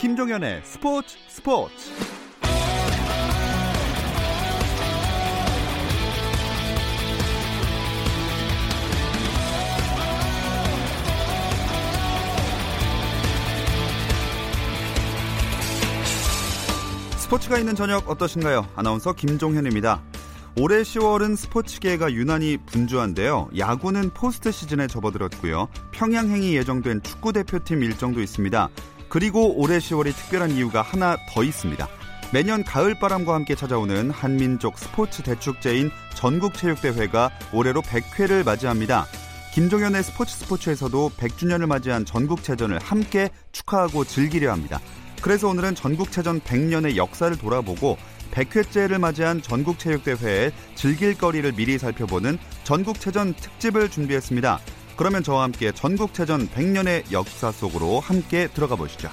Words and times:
김종현의 0.00 0.62
스포츠 0.64 1.14
스포츠 1.28 1.74
스포츠가 17.18 17.58
있는 17.58 17.74
저녁 17.74 18.08
어떠신가요? 18.08 18.68
아나운서 18.76 19.12
김종현입니다. 19.12 20.02
올해 20.58 20.80
10월은 20.80 21.36
스포츠계가 21.36 22.10
유난히 22.14 22.56
분주한데요. 22.56 23.50
야구는 23.54 24.14
포스트 24.14 24.50
시즌에 24.50 24.86
접어들었고요. 24.86 25.68
평양행이 25.90 26.56
예정된 26.56 27.02
축구 27.02 27.34
대표팀 27.34 27.82
일정도 27.82 28.22
있습니다. 28.22 28.70
그리고 29.10 29.52
올해 29.60 29.78
10월이 29.78 30.14
특별한 30.14 30.52
이유가 30.52 30.80
하나 30.80 31.18
더 31.28 31.42
있습니다. 31.42 31.86
매년 32.32 32.62
가을바람과 32.62 33.34
함께 33.34 33.56
찾아오는 33.56 34.10
한민족 34.10 34.78
스포츠 34.78 35.22
대축제인 35.22 35.90
전국체육대회가 36.14 37.30
올해로 37.52 37.82
100회를 37.82 38.44
맞이합니다. 38.44 39.06
김종현의 39.52 40.04
스포츠 40.04 40.36
스포츠에서도 40.36 41.10
100주년을 41.16 41.66
맞이한 41.66 42.04
전국체전을 42.04 42.78
함께 42.78 43.30
축하하고 43.50 44.04
즐기려 44.04 44.52
합니다. 44.52 44.80
그래서 45.20 45.48
오늘은 45.48 45.74
전국체전 45.74 46.40
100년의 46.42 46.94
역사를 46.94 47.36
돌아보고 47.36 47.98
100회째를 48.30 49.00
맞이한 49.00 49.42
전국체육대회의 49.42 50.52
즐길 50.76 51.18
거리를 51.18 51.50
미리 51.52 51.78
살펴보는 51.78 52.38
전국체전 52.62 53.34
특집을 53.34 53.90
준비했습니다. 53.90 54.60
그러면 54.96 55.22
저와 55.22 55.44
함께 55.44 55.72
전국체전 55.72 56.48
100년의 56.48 57.10
역사 57.12 57.50
속으로 57.52 58.00
함께 58.00 58.48
들어가 58.48 58.76
보시죠. 58.76 59.08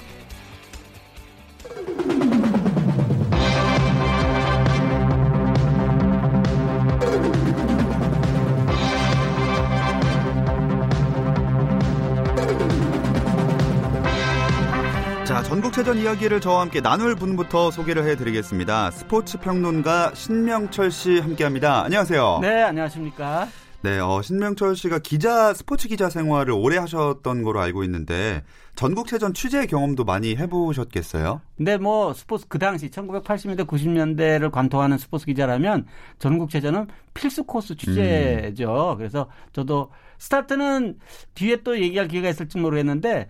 자, 15.28 15.42
전국체전 15.42 15.98
이야기를 15.98 16.40
저와 16.40 16.62
함께 16.62 16.80
나눌 16.80 17.14
분부터 17.14 17.70
소개를 17.70 18.08
해드리겠습니다. 18.08 18.90
스포츠 18.90 19.38
평론가 19.38 20.12
신명철 20.14 20.90
씨 20.90 21.20
함께합니다. 21.20 21.84
안녕하세요. 21.84 22.38
네, 22.40 22.62
안녕하십니까. 22.62 23.46
네, 23.80 24.00
어, 24.00 24.20
신명철 24.22 24.74
씨가 24.74 24.98
기자, 24.98 25.54
스포츠 25.54 25.86
기자 25.86 26.10
생활을 26.10 26.52
오래 26.52 26.78
하셨던 26.78 27.44
거로 27.44 27.60
알고 27.60 27.84
있는데, 27.84 28.42
전국체전 28.74 29.34
취재 29.34 29.66
경험도 29.66 30.04
많이 30.04 30.34
해보셨겠어요? 30.34 31.40
근데 31.56 31.76
뭐, 31.76 32.12
스포츠 32.12 32.46
그 32.48 32.58
당시 32.58 32.90
1980년대, 32.90 33.68
90년대를 33.68 34.50
관통하는 34.50 34.98
스포츠 34.98 35.26
기자라면, 35.26 35.86
전국체전은 36.18 36.88
필수 37.14 37.44
코스 37.44 37.76
취재죠. 37.76 38.92
음. 38.92 38.96
그래서 38.96 39.30
저도 39.52 39.92
스타트는 40.18 40.98
뒤에 41.34 41.62
또 41.62 41.78
얘기할 41.78 42.08
기회가 42.08 42.28
있을지 42.30 42.58
모르겠는데, 42.58 43.28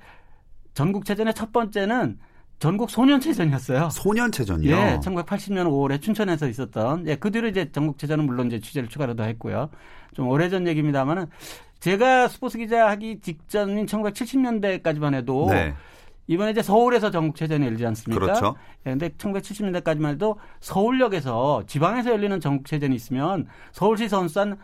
전국체전의 0.73 1.35
첫 1.35 1.53
번째는 1.53 2.19
전국 2.59 2.91
소년체전이었어요. 2.91 3.91
소년체전이요? 3.91 4.77
예, 4.77 5.01
1980년 5.01 5.67
5월에 5.67 6.01
춘천에서 6.01 6.49
있었던. 6.49 7.07
예, 7.07 7.15
그 7.17 7.31
뒤로 7.31 7.49
이제 7.49 7.71
전국체전은 7.71 8.27
물론 8.27 8.49
이제 8.49 8.59
취재를 8.59 8.89
추가로도 8.89 9.23
했고요. 9.25 9.71
좀 10.15 10.29
오래전 10.29 10.67
얘기입니다만은 10.67 11.27
제가 11.79 12.27
스포츠 12.29 12.59
기자 12.59 12.89
하기 12.89 13.21
직전인 13.21 13.87
1970년대까지만 13.87 15.15
해도 15.15 15.47
네. 15.51 15.75
이번에 16.27 16.51
이제 16.51 16.61
서울에서 16.61 17.11
전국체전이 17.11 17.65
열리지 17.65 17.87
않습니까? 17.87 18.21
그렇죠. 18.21 18.57
예, 18.87 18.91
근데 18.91 19.11
1970년대까지만 19.11 20.11
해도 20.15 20.39
서울역에서 20.61 21.65
지방에서 21.67 22.11
열리는 22.11 22.41
전국체전이 22.41 22.95
있으면 22.95 23.47
서울시 23.71 24.09
선수단 24.09 24.59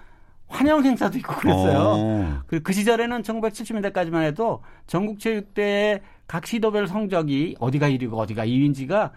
환영 0.54 0.84
행사도 0.84 1.18
있고 1.18 1.34
그랬어요. 1.36 1.78
어. 1.96 2.42
그, 2.46 2.62
그 2.62 2.72
시절에는 2.72 3.22
1970년대까지만 3.22 4.22
해도 4.22 4.62
전국체육대회 4.86 6.00
각 6.26 6.46
시도별 6.46 6.86
성적이 6.86 7.56
어디가 7.58 7.88
1위고 7.90 8.14
어디가 8.14 8.46
2위인지가 8.46 9.10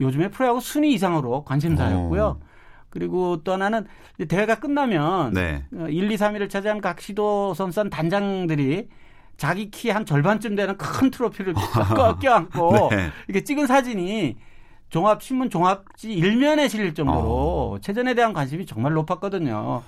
요즘에 0.00 0.28
프로야구 0.28 0.60
순위 0.60 0.92
이상으로 0.94 1.44
관심사였고요. 1.44 2.24
어. 2.24 2.40
그리고 2.90 3.42
또 3.42 3.52
하나는 3.52 3.86
대회가 4.28 4.54
끝나면 4.56 5.32
네. 5.32 5.64
1, 5.72 6.10
2, 6.10 6.16
3위를 6.16 6.48
차지한 6.48 6.80
각 6.80 7.00
시도 7.00 7.52
선수단 7.54 7.90
단장들이 7.90 8.88
자기 9.36 9.68
키 9.70 9.90
한 9.90 10.06
절반쯤 10.06 10.54
되는 10.54 10.76
큰 10.76 11.10
트로피를 11.10 11.54
껴안고 12.22 12.88
네. 12.90 13.10
이렇게 13.26 13.42
찍은 13.42 13.66
사진이 13.66 14.36
종합 14.90 15.22
신문 15.24 15.50
종합지 15.50 16.12
일면에 16.12 16.68
실릴 16.68 16.94
정도로 16.94 17.72
어. 17.74 17.78
체전에 17.80 18.14
대한 18.14 18.32
관심이 18.32 18.64
정말 18.64 18.92
높았거든요. 18.92 19.82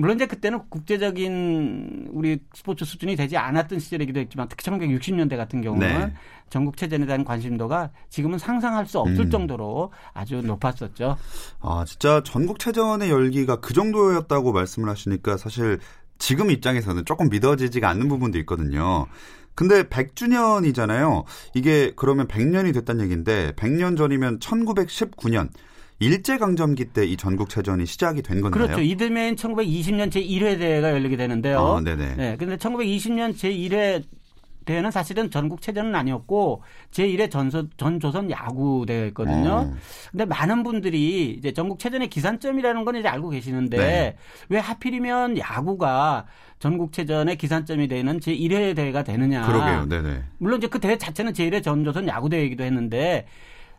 물론 0.00 0.16
이제 0.16 0.24
그때는 0.24 0.60
국제적인 0.70 2.08
우리 2.10 2.38
스포츠 2.54 2.86
수준이 2.86 3.16
되지 3.16 3.36
않았던 3.36 3.80
시절이기도 3.80 4.18
했지만 4.20 4.48
특히 4.48 4.64
1960년대 4.64 5.36
같은 5.36 5.60
경우는 5.60 5.86
네. 5.86 6.14
전국 6.48 6.78
체전에 6.78 7.04
대한 7.04 7.22
관심도가 7.22 7.90
지금은 8.08 8.38
상상할 8.38 8.86
수 8.86 8.98
없을 8.98 9.26
음. 9.26 9.30
정도로 9.30 9.92
아주 10.14 10.40
높았었죠. 10.40 11.18
아, 11.60 11.84
진짜 11.86 12.22
전국 12.24 12.58
체전의 12.58 13.10
열기가 13.10 13.60
그 13.60 13.74
정도였다고 13.74 14.52
말씀을 14.52 14.88
하시니까 14.88 15.36
사실 15.36 15.78
지금 16.18 16.50
입장에서는 16.50 17.04
조금 17.04 17.28
믿어지지가 17.28 17.86
않는 17.90 18.08
부분도 18.08 18.38
있거든요. 18.38 19.06
근데 19.54 19.82
100주년이잖아요. 19.82 21.24
이게 21.52 21.92
그러면 21.94 22.26
100년이 22.26 22.72
됐다는 22.72 23.04
얘기인데 23.04 23.52
100년 23.52 23.98
전이면 23.98 24.38
1919년 24.38 25.50
일제강점기 26.00 26.86
때 26.86 27.04
이 27.10 27.16
전국체전이 27.16 27.86
시작이 27.86 28.22
된 28.22 28.40
건가요? 28.40 28.64
그렇죠. 28.66 28.80
이듬해인 28.82 29.36
1920년 29.36 30.10
제1회 30.10 30.58
대회가 30.58 30.90
열리게 30.92 31.16
되는데요. 31.16 31.58
어, 31.58 31.80
네네. 31.80 32.14
네. 32.16 32.36
근데 32.38 32.56
1920년 32.56 33.34
제1회 33.34 34.04
대회는 34.66 34.90
사실은 34.90 35.30
전국체전은 35.30 35.94
아니었고 35.94 36.62
제1회 36.92 37.30
전소, 37.30 37.68
전조선 37.76 38.30
야구 38.30 38.84
대회였거든요. 38.86 39.50
어. 39.50 39.74
근데 40.10 40.24
많은 40.26 40.62
분들이 40.62 41.30
이제 41.38 41.52
전국체전의 41.52 42.08
기산점이라는 42.08 42.84
건 42.84 42.96
이제 42.96 43.08
알고 43.08 43.30
계시는데 43.30 43.76
네. 43.76 44.16
왜 44.50 44.58
하필이면 44.58 45.38
야구가 45.38 46.26
전국체전의 46.60 47.36
기산점이 47.38 47.88
되는 47.88 48.20
제1회 48.20 48.76
대회가 48.76 49.02
되느냐. 49.02 49.46
그러게요. 49.46 49.86
네네. 49.88 50.22
물론 50.38 50.58
이제 50.58 50.68
그 50.68 50.78
대회 50.78 50.96
자체는 50.96 51.32
제1회 51.32 51.62
전조선 51.64 52.06
야구 52.08 52.28
대회이기도 52.28 52.62
했는데 52.62 53.26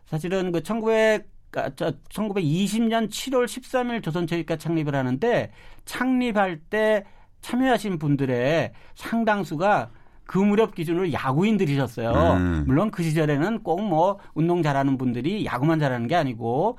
사실은 0.06 0.50
그 0.52 0.62
1900, 0.62 1.26
1920년 1.52 3.08
7월 3.08 3.44
13일 3.44 4.02
조선체육과 4.02 4.56
창립을 4.56 4.94
하는데 4.94 5.50
창립할 5.84 6.58
때 6.70 7.04
참여하신 7.42 7.98
분들의 7.98 8.72
상당수가 8.94 9.90
그 10.24 10.38
무렵 10.38 10.74
기준으로 10.74 11.12
야구인들이셨어요. 11.12 12.10
음. 12.36 12.64
물론 12.66 12.90
그 12.90 13.02
시절에는 13.02 13.62
꼭 13.62 13.82
뭐 13.82 14.18
운동 14.34 14.62
잘하는 14.62 14.96
분들이 14.96 15.44
야구만 15.44 15.78
잘하는 15.78 16.06
게 16.06 16.14
아니고 16.14 16.78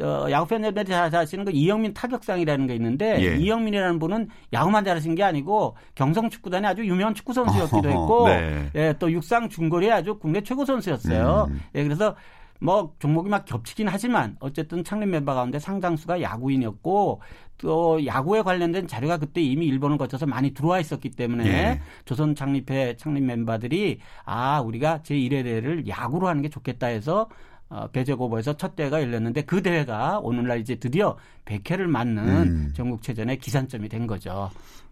어, 0.00 0.26
야구 0.30 0.48
팬들이 0.48 0.84
잘하시는 0.84 1.44
그 1.44 1.50
이영민 1.50 1.92
타격상이라는 1.94 2.66
게 2.66 2.74
있는데 2.76 3.20
예. 3.20 3.36
이영민이라는 3.36 3.98
분은 3.98 4.28
야구만 4.52 4.84
잘하신 4.84 5.14
게 5.16 5.22
아니고 5.22 5.76
경성 5.94 6.30
축구단의 6.30 6.70
아주 6.70 6.86
유명한 6.86 7.14
축구 7.14 7.32
선수였기도 7.32 7.88
했고 7.90 8.28
네. 8.28 8.70
예, 8.74 8.94
또 8.98 9.10
육상 9.12 9.48
중거리 9.48 9.90
아주 9.92 10.18
국내 10.18 10.40
최고 10.40 10.64
선수였어요. 10.64 11.48
음. 11.50 11.60
예, 11.74 11.82
그래서 11.82 12.14
뭐 12.60 12.94
종목이 12.98 13.28
막 13.28 13.44
겹치긴 13.44 13.88
하지만 13.88 14.36
어쨌든 14.40 14.84
창립 14.84 15.08
멤버 15.08 15.34
가운데 15.34 15.58
상당수가 15.58 16.22
야구인이었고 16.22 17.20
또 17.58 18.04
야구에 18.06 18.42
관련된 18.42 18.86
자료가 18.86 19.18
그때 19.18 19.40
이미 19.40 19.66
일본을 19.66 19.98
거쳐서 19.98 20.26
많이 20.26 20.52
들어와 20.52 20.80
있었기 20.80 21.10
때문에 21.10 21.46
예. 21.46 21.80
조선 22.04 22.34
창립회 22.34 22.96
창립 22.96 23.24
멤버들이 23.24 24.00
아 24.24 24.60
우리가 24.60 25.02
제 25.02 25.14
1회 25.14 25.44
대회를 25.44 25.86
야구로 25.88 26.26
하는 26.28 26.42
게 26.42 26.48
좋겠다 26.48 26.88
해서 26.88 27.28
어, 27.68 27.88
배제고보에서 27.88 28.56
첫 28.56 28.76
대회가 28.76 29.02
열렸는데 29.02 29.42
그 29.42 29.62
대회가 29.62 30.18
오늘날 30.20 30.60
이제 30.60 30.76
드디어 30.76 31.16
100회를 31.44 31.82
맞는 31.86 32.24
음. 32.26 32.72
전국체전의 32.74 33.38
기산점이 33.38 33.88
된 33.88 34.06
거죠. 34.06 34.50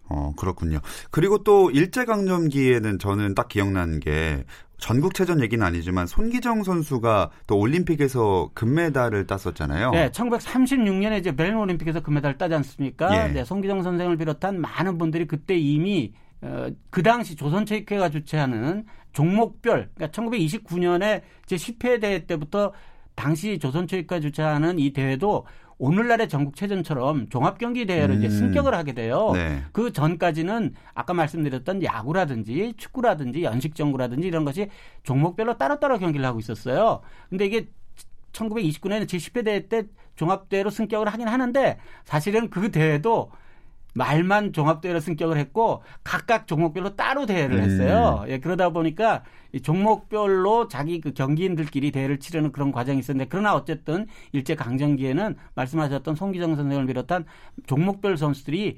어, 0.09 0.33
그렇군요. 0.35 0.79
그리고 1.11 1.43
또 1.43 1.71
일제강점기에는 1.71 2.99
저는 2.99 3.35
딱 3.35 3.47
기억나는 3.47 3.99
게 3.99 4.43
전국체전 4.77 5.41
얘기는 5.41 5.65
아니지만 5.65 6.07
손기정 6.07 6.63
선수가 6.63 7.29
또 7.47 7.57
올림픽에서 7.57 8.49
금메달을 8.53 9.27
땄었잖아요. 9.27 9.91
네, 9.91 10.09
1936년에 10.09 11.19
이제 11.19 11.33
베른 11.33 11.55
올림픽에서 11.55 12.01
금메달을 12.01 12.37
따지 12.37 12.53
않습니까? 12.55 13.29
예. 13.29 13.31
네, 13.31 13.45
손기정 13.45 13.81
선생을 13.81 14.17
비롯한 14.17 14.59
많은 14.59 14.97
분들이 14.97 15.25
그때 15.25 15.55
이미 15.55 16.11
어, 16.41 16.67
그 16.89 17.01
당시 17.01 17.35
조선체육회가 17.37 18.09
주최하는 18.09 18.83
종목별, 19.13 19.89
그러니까 19.93 20.07
1929년에 20.07 21.21
제 21.45 21.55
10회 21.55 22.01
대회 22.01 22.25
때부터 22.25 22.73
당시 23.15 23.59
조선체육회가 23.59 24.19
주최하는 24.19 24.79
이 24.79 24.91
대회도 24.91 25.45
오늘날의 25.77 26.29
전국체전처럼 26.29 27.29
종합경기 27.29 27.85
대회를 27.85 28.15
음. 28.15 28.19
이제 28.19 28.29
승격을 28.29 28.73
하게 28.73 28.93
돼요. 28.93 29.31
네. 29.33 29.63
그 29.71 29.91
전까지는 29.91 30.73
아까 30.93 31.13
말씀드렸던 31.13 31.83
야구라든지 31.83 32.73
축구라든지 32.77 33.43
연식정구라든지 33.43 34.27
이런 34.27 34.45
것이 34.45 34.69
종목별로 35.03 35.57
따로따로 35.57 35.99
경기를 35.99 36.25
하고 36.25 36.39
있었어요. 36.39 37.01
근데 37.29 37.45
이게 37.45 37.67
1929년에 38.31 39.05
제10회 39.05 39.45
대회 39.45 39.67
때 39.67 39.83
종합대회로 40.15 40.69
승격을 40.69 41.07
하긴 41.07 41.27
하는데 41.27 41.77
사실은 42.03 42.49
그 42.49 42.71
대회도 42.71 43.31
말만 43.93 44.53
종합대회로 44.53 44.99
승격을 44.99 45.37
했고 45.37 45.83
각각 46.03 46.47
종목별로 46.47 46.95
따로 46.95 47.25
대회를 47.25 47.57
음. 47.57 47.61
했어요. 47.61 48.23
음. 48.23 48.29
예, 48.29 48.39
그러다 48.39 48.69
보니까 48.69 49.23
이 49.51 49.61
종목별로 49.61 50.67
자기 50.67 50.99
그 50.99 51.13
경기인들끼리 51.13 51.91
대회를 51.91 52.19
치르는 52.19 52.51
그런 52.51 52.71
과정이 52.71 52.99
있었는데 52.99 53.29
그러나 53.29 53.53
어쨌든 53.55 54.07
일제 54.31 54.55
강점기에는 54.55 55.35
말씀하셨던 55.55 56.15
송기정 56.15 56.55
선생을 56.55 56.87
비롯한 56.87 57.25
종목별 57.67 58.17
선수들이 58.17 58.77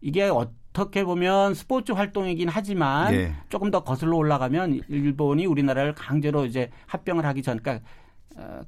이게 0.00 0.24
어떻게 0.24 1.04
보면 1.04 1.54
스포츠 1.54 1.92
활동이긴 1.92 2.48
하지만 2.48 3.14
예. 3.14 3.34
조금 3.48 3.70
더 3.70 3.84
거슬러 3.84 4.16
올라가면 4.16 4.80
일본이 4.88 5.46
우리나라를 5.46 5.94
강제로 5.94 6.44
이제 6.44 6.70
합병을 6.86 7.24
하기 7.26 7.42
전, 7.42 7.58
그러니까 7.58 7.84
어, 7.84 8.11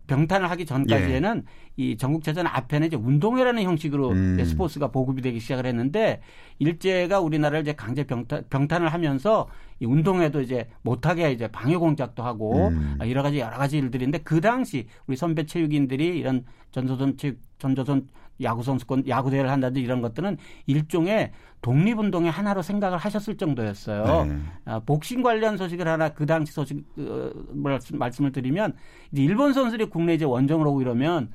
병탄을 0.06 0.50
하기 0.50 0.66
전까지에는 0.66 1.42
예. 1.46 1.82
이 1.82 1.96
전국체전 1.96 2.46
앞에는 2.46 2.86
이제 2.86 2.96
운동회라는 2.96 3.62
형식으로 3.62 4.10
음. 4.10 4.44
스포츠가 4.44 4.88
보급이 4.88 5.22
되기 5.22 5.40
시작을 5.40 5.66
했는데 5.66 6.20
일제가 6.58 7.20
우리나라를 7.20 7.62
이제 7.62 7.72
강제 7.74 8.04
병탄, 8.04 8.44
병탄을 8.50 8.88
하면서 8.88 9.48
이 9.80 9.86
운동회도 9.86 10.40
이제 10.42 10.68
못하게 10.82 11.32
이제 11.32 11.48
방해 11.48 11.76
공작도 11.76 12.22
하고 12.22 12.68
음. 12.68 12.98
여러 13.00 13.22
가지 13.22 13.40
여러 13.40 13.56
가지 13.56 13.78
일들인데 13.78 14.18
그 14.18 14.40
당시 14.40 14.86
우리 15.06 15.16
선배 15.16 15.46
체육인들이 15.46 16.18
이런 16.18 16.44
전조선 16.70 17.16
체육 17.16 17.38
전조선 17.58 18.08
야구 18.42 18.62
선수권 18.62 19.08
야구 19.08 19.30
대회를 19.30 19.50
한다든지 19.50 19.80
이런 19.80 20.00
것들은 20.00 20.38
일종의 20.66 21.32
독립운동의 21.62 22.30
하나로 22.30 22.62
생각을 22.62 22.98
하셨을 22.98 23.36
정도였어요. 23.36 24.24
네. 24.24 24.38
아, 24.66 24.80
복싱 24.80 25.22
관련 25.22 25.56
소식을 25.56 25.86
하나 25.86 26.10
그 26.10 26.26
당시 26.26 26.52
소식 26.52 26.84
어, 26.98 27.30
말씀, 27.52 28.24
을 28.24 28.32
드리면 28.32 28.74
이제 29.12 29.22
일본 29.22 29.52
선수들이 29.52 29.86
국내 29.86 30.14
이제 30.14 30.24
원정을 30.24 30.66
오고 30.66 30.82
이러면 30.82 31.30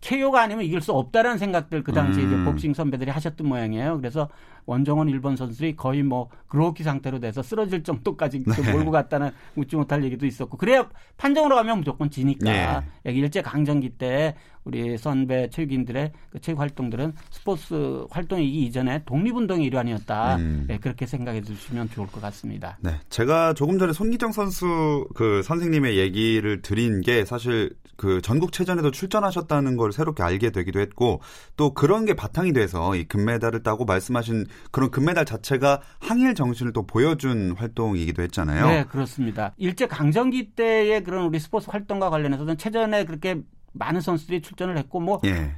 KO가 0.00 0.42
아니면 0.42 0.64
이길 0.64 0.80
수 0.80 0.92
없다라는 0.92 1.38
생각들 1.38 1.82
그 1.82 1.92
당시에 1.92 2.24
음. 2.24 2.28
이제 2.28 2.44
복싱 2.44 2.72
선배들이 2.72 3.10
하셨던 3.10 3.46
모양이에요. 3.46 3.96
그래서 3.96 4.28
원정원 4.64 5.08
일본 5.08 5.34
선수들이 5.34 5.76
거의 5.76 6.02
뭐 6.02 6.28
그로키 6.46 6.82
상태로 6.82 7.20
돼서 7.20 7.42
쓰러질 7.42 7.82
정도까지 7.82 8.44
네. 8.44 8.72
몰고 8.72 8.90
갔다는 8.90 9.30
웃지 9.56 9.76
못할 9.76 10.04
얘기도 10.04 10.26
있었고 10.26 10.56
그래야 10.56 10.88
판정으로 11.16 11.56
가면 11.56 11.78
무조건 11.78 12.10
지니까 12.10 12.84
네. 13.04 13.12
일제 13.12 13.42
강점기 13.42 13.90
때 13.90 14.36
우리 14.68 14.98
선배 14.98 15.48
체육인들의 15.48 16.12
그 16.30 16.40
체육 16.40 16.60
활동들은 16.60 17.14
스포츠 17.30 18.04
활동이기 18.10 18.66
이전에 18.66 19.02
독립운동의 19.06 19.66
일환이었다. 19.66 20.36
음. 20.36 20.66
네, 20.68 20.78
그렇게 20.78 21.06
생각해 21.06 21.40
주시면 21.40 21.88
좋을 21.88 22.06
것 22.08 22.20
같습니다. 22.20 22.76
네, 22.82 22.90
제가 23.08 23.54
조금 23.54 23.78
전에 23.78 23.94
손기정 23.94 24.30
선수 24.32 25.08
그 25.14 25.42
선생님의 25.42 25.96
얘기를 25.96 26.60
드린 26.60 27.00
게 27.00 27.24
사실 27.24 27.70
그 27.96 28.20
전국 28.20 28.52
체전에도 28.52 28.90
출전하셨다는 28.90 29.78
걸 29.78 29.90
새롭게 29.90 30.22
알게 30.22 30.50
되기도 30.50 30.80
했고 30.80 31.22
또 31.56 31.72
그런 31.72 32.04
게 32.04 32.14
바탕이 32.14 32.52
돼서 32.52 32.94
이 32.94 33.04
금메달을 33.04 33.62
따고 33.62 33.86
말씀하신 33.86 34.44
그런 34.70 34.90
금메달 34.90 35.24
자체가 35.24 35.80
항일 35.98 36.34
정신을 36.34 36.74
또 36.74 36.86
보여준 36.86 37.54
활동이기도 37.56 38.22
했잖아요. 38.22 38.66
네, 38.66 38.84
그렇습니다. 38.84 39.54
일제 39.56 39.86
강점기 39.86 40.50
때의 40.54 41.02
그런 41.02 41.24
우리 41.24 41.40
스포츠 41.40 41.70
활동과 41.70 42.10
관련해서는 42.10 42.58
체전에 42.58 43.06
그렇게 43.06 43.40
많은 43.78 44.00
선수들이 44.00 44.42
출전을 44.42 44.76
했고 44.78 45.00
뭐 45.00 45.20
예. 45.24 45.52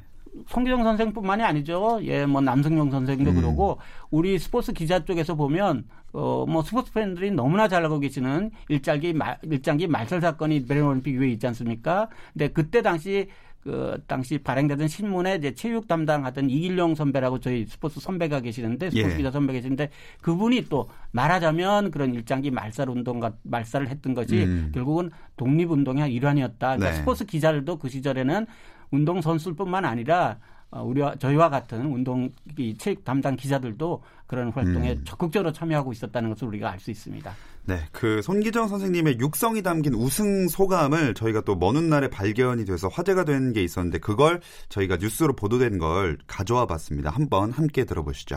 송기정 0.48 0.84
선생뿐만이 0.84 1.42
아니죠. 1.42 1.98
예, 2.02 2.24
뭐 2.24 2.40
남승용 2.40 2.90
선생도 2.90 3.30
음. 3.30 3.36
그러고 3.36 3.78
우리 4.10 4.38
스포츠 4.38 4.72
기자 4.72 5.04
쪽에서 5.04 5.34
보면 5.34 5.84
어 6.12 6.44
뭐 6.48 6.62
스포츠 6.62 6.92
팬들이 6.92 7.30
너무나 7.30 7.68
잘 7.68 7.82
알고 7.84 8.00
계시는 8.00 8.50
일장기 8.68 9.12
말, 9.12 9.38
일장기 9.42 9.86
말살 9.86 10.20
사건이 10.20 10.66
베른 10.66 10.84
올림픽 10.84 11.14
이후에 11.14 11.28
있지 11.30 11.46
않습니까? 11.48 12.08
근데 12.32 12.48
그때 12.48 12.82
당시 12.82 13.28
그 13.62 14.02
당시 14.06 14.38
발행되던 14.38 14.88
신문에 14.88 15.36
이제 15.36 15.54
체육 15.54 15.86
담당하던 15.86 16.48
이길용 16.48 16.94
선배라고 16.94 17.40
저희 17.40 17.66
스포츠 17.66 18.00
선배가 18.00 18.40
계시는데 18.40 18.90
스포츠 18.90 19.12
예. 19.12 19.16
기자 19.18 19.30
선배 19.30 19.52
계시는데 19.52 19.90
그분이 20.22 20.66
또 20.70 20.88
말하자면 21.12 21.90
그런 21.90 22.14
일장기 22.14 22.50
말살 22.50 22.88
운동과 22.88 23.34
말살을 23.42 23.88
했던 23.88 24.14
것이 24.14 24.44
음. 24.44 24.70
결국은 24.74 25.10
독립 25.36 25.70
운동의 25.70 26.12
일환이었다. 26.14 26.76
그러니까 26.76 26.90
네. 26.90 26.96
스포츠 26.96 27.26
기자들도 27.26 27.78
그 27.78 27.88
시절에는 27.90 28.46
운동 28.90 29.20
선수뿐만 29.20 29.84
아니라 29.84 30.38
어, 30.70 30.82
우리와 30.82 31.16
저희와 31.16 31.50
같은 31.50 31.84
운동 31.86 32.30
이 32.56 32.74
체육 32.78 33.04
담당 33.04 33.36
기자들도 33.36 34.02
그런 34.26 34.50
활동에 34.50 34.92
음. 34.92 35.04
적극적으로 35.04 35.52
참여하고 35.52 35.92
있었다는 35.92 36.30
것을 36.30 36.48
우리가 36.48 36.70
알 36.70 36.78
수 36.78 36.90
있습니다. 36.90 37.30
네, 37.64 37.86
그 37.92 38.20
손기정 38.22 38.68
선생님의 38.68 39.18
육성이 39.20 39.62
담긴 39.62 39.94
우승 39.94 40.48
소감을 40.48 41.14
저희가 41.14 41.42
또 41.42 41.54
먼 41.54 41.76
훗날에 41.76 42.08
발견이 42.08 42.64
돼서 42.64 42.88
화제가 42.88 43.24
된 43.24 43.52
게 43.52 43.62
있었는데 43.62 43.98
그걸 43.98 44.40
저희가 44.68 44.96
뉴스로 44.96 45.34
보도된 45.34 45.78
걸 45.78 46.18
가져와 46.26 46.66
봤습니다. 46.66 47.10
한번 47.10 47.52
함께 47.52 47.84
들어보시죠. 47.84 48.36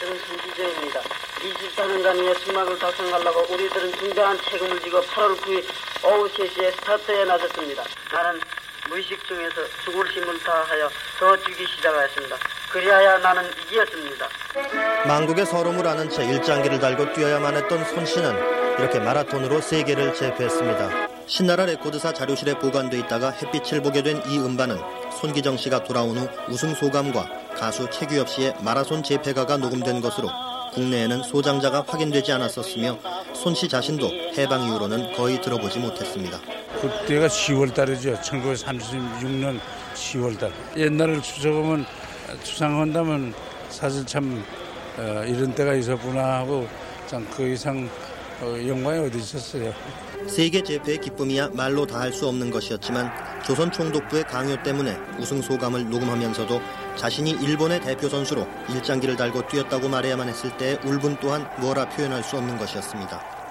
저는 0.00 0.18
손기정입니다. 0.18 1.00
24년간의 1.00 2.38
승막을 2.44 2.78
달성하려고 2.78 3.52
우리들은 3.54 3.92
중대한 3.98 4.36
책임을 4.50 4.80
지고 4.80 5.00
8월 5.00 5.36
9일 5.38 5.64
오후 6.04 6.28
3시에 6.28 6.70
스타트에 6.72 7.24
나섰습니다. 7.24 7.82
나는 8.12 8.40
무의식 8.88 9.18
중에서 9.26 9.56
죽을 9.84 10.06
힘을 10.10 10.38
다하여 10.40 10.88
더 11.18 11.36
뛰기 11.44 11.64
시작하였습니다. 11.66 12.36
그리하여 12.72 13.18
나는 13.18 13.42
이기었습니다. 13.66 14.26
망국의 15.06 15.44
서름을 15.46 15.86
아는 15.86 16.08
채 16.08 16.24
일장기를 16.24 16.80
달고 16.80 17.12
뛰어야만 17.12 17.54
했던 17.56 17.84
손 17.84 18.06
씨는 18.06 18.34
이렇게 18.78 18.98
마라톤으로 18.98 19.60
세계를 19.60 20.14
제패했습니다. 20.14 21.08
신나라 21.26 21.66
레코드사 21.66 22.12
자료실에 22.12 22.58
보관돼 22.58 22.98
있다가 23.00 23.30
햇빛을 23.30 23.82
보게 23.82 24.02
된 24.02 24.22
이 24.26 24.38
음반은 24.38 24.78
손기정 25.20 25.56
씨가 25.56 25.84
돌아온 25.84 26.16
후 26.16 26.28
우승 26.48 26.74
소감과 26.74 27.26
가수 27.58 27.88
최규엽 27.90 28.28
씨의 28.28 28.54
마라손 28.60 29.02
재패가가 29.02 29.58
녹음된 29.58 30.00
것으로 30.00 30.28
국내에는 30.72 31.22
소장자가 31.24 31.84
확인되지 31.86 32.32
않았었으며 32.32 32.98
손 33.34 33.54
씨 33.54 33.68
자신도 33.68 34.06
해방 34.38 34.62
이후로는 34.64 35.12
거의 35.14 35.40
들어보지 35.40 35.78
못했습니다. 35.78 36.38
그때가 36.80 37.26
10월 37.28 37.74
달이죠. 37.74 38.14
1936년 38.20 39.60
10월 39.94 40.38
달. 40.38 40.50
옛날을 40.76 41.20
추적하면 41.22 41.84
추상한다면 42.42 43.34
사실 43.68 44.04
참 44.06 44.44
어, 44.98 45.24
이런 45.26 45.54
때가 45.54 45.74
있었구나 45.74 46.38
하고 46.38 46.66
참 47.06 47.26
그 47.34 47.46
이상 47.48 47.88
어, 48.40 48.46
영광이 48.66 48.98
어디 49.06 49.18
있었어요. 49.18 49.72
세계 50.28 50.62
재패의 50.62 50.98
기쁨이야 50.98 51.50
말로 51.52 51.86
다 51.86 51.98
할 52.00 52.12
수 52.12 52.26
없는 52.28 52.50
것이었지만 52.50 53.10
조선 53.44 53.70
총독부의 53.72 54.24
강요 54.24 54.60
때문에 54.62 54.96
우승 55.18 55.42
소감을 55.42 55.88
녹음하면서도 55.90 56.60
자신이 56.96 57.30
일본의 57.30 57.80
대표 57.80 58.08
선수로 58.08 58.46
일장기를 58.68 59.16
달고 59.16 59.48
뛰었다고 59.48 59.88
말해야만 59.88 60.28
했을 60.28 60.56
때의 60.58 60.78
울분 60.84 61.16
또한 61.20 61.48
뭐라 61.60 61.88
표현할 61.88 62.22
수 62.22 62.36
없는 62.36 62.56
것이었습니다. 62.58 63.41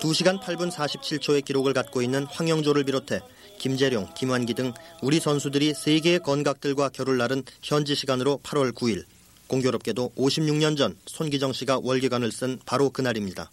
2시간 0.00 0.40
8분 0.40 0.70
47초의 0.70 1.44
기록을 1.44 1.72
갖고 1.72 2.02
있는 2.02 2.24
황영조를 2.24 2.84
비롯해 2.84 3.20
김재룡, 3.58 4.08
김환기 4.14 4.54
등 4.54 4.72
우리 5.02 5.20
선수들이 5.20 5.74
세계의 5.74 6.20
건각들과 6.20 6.88
결을 6.88 7.18
나른 7.18 7.42
현지 7.62 7.94
시간으로 7.94 8.40
8월 8.42 8.72
9일 8.72 9.04
공교롭게도 9.48 10.12
56년 10.16 10.76
전 10.76 10.96
손기정 11.06 11.52
씨가 11.52 11.80
월계관을 11.82 12.32
쓴 12.32 12.58
바로 12.64 12.90
그날입니다. 12.90 13.50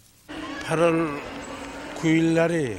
8월 0.62 1.20
9일 1.96 2.34
날이 2.34 2.76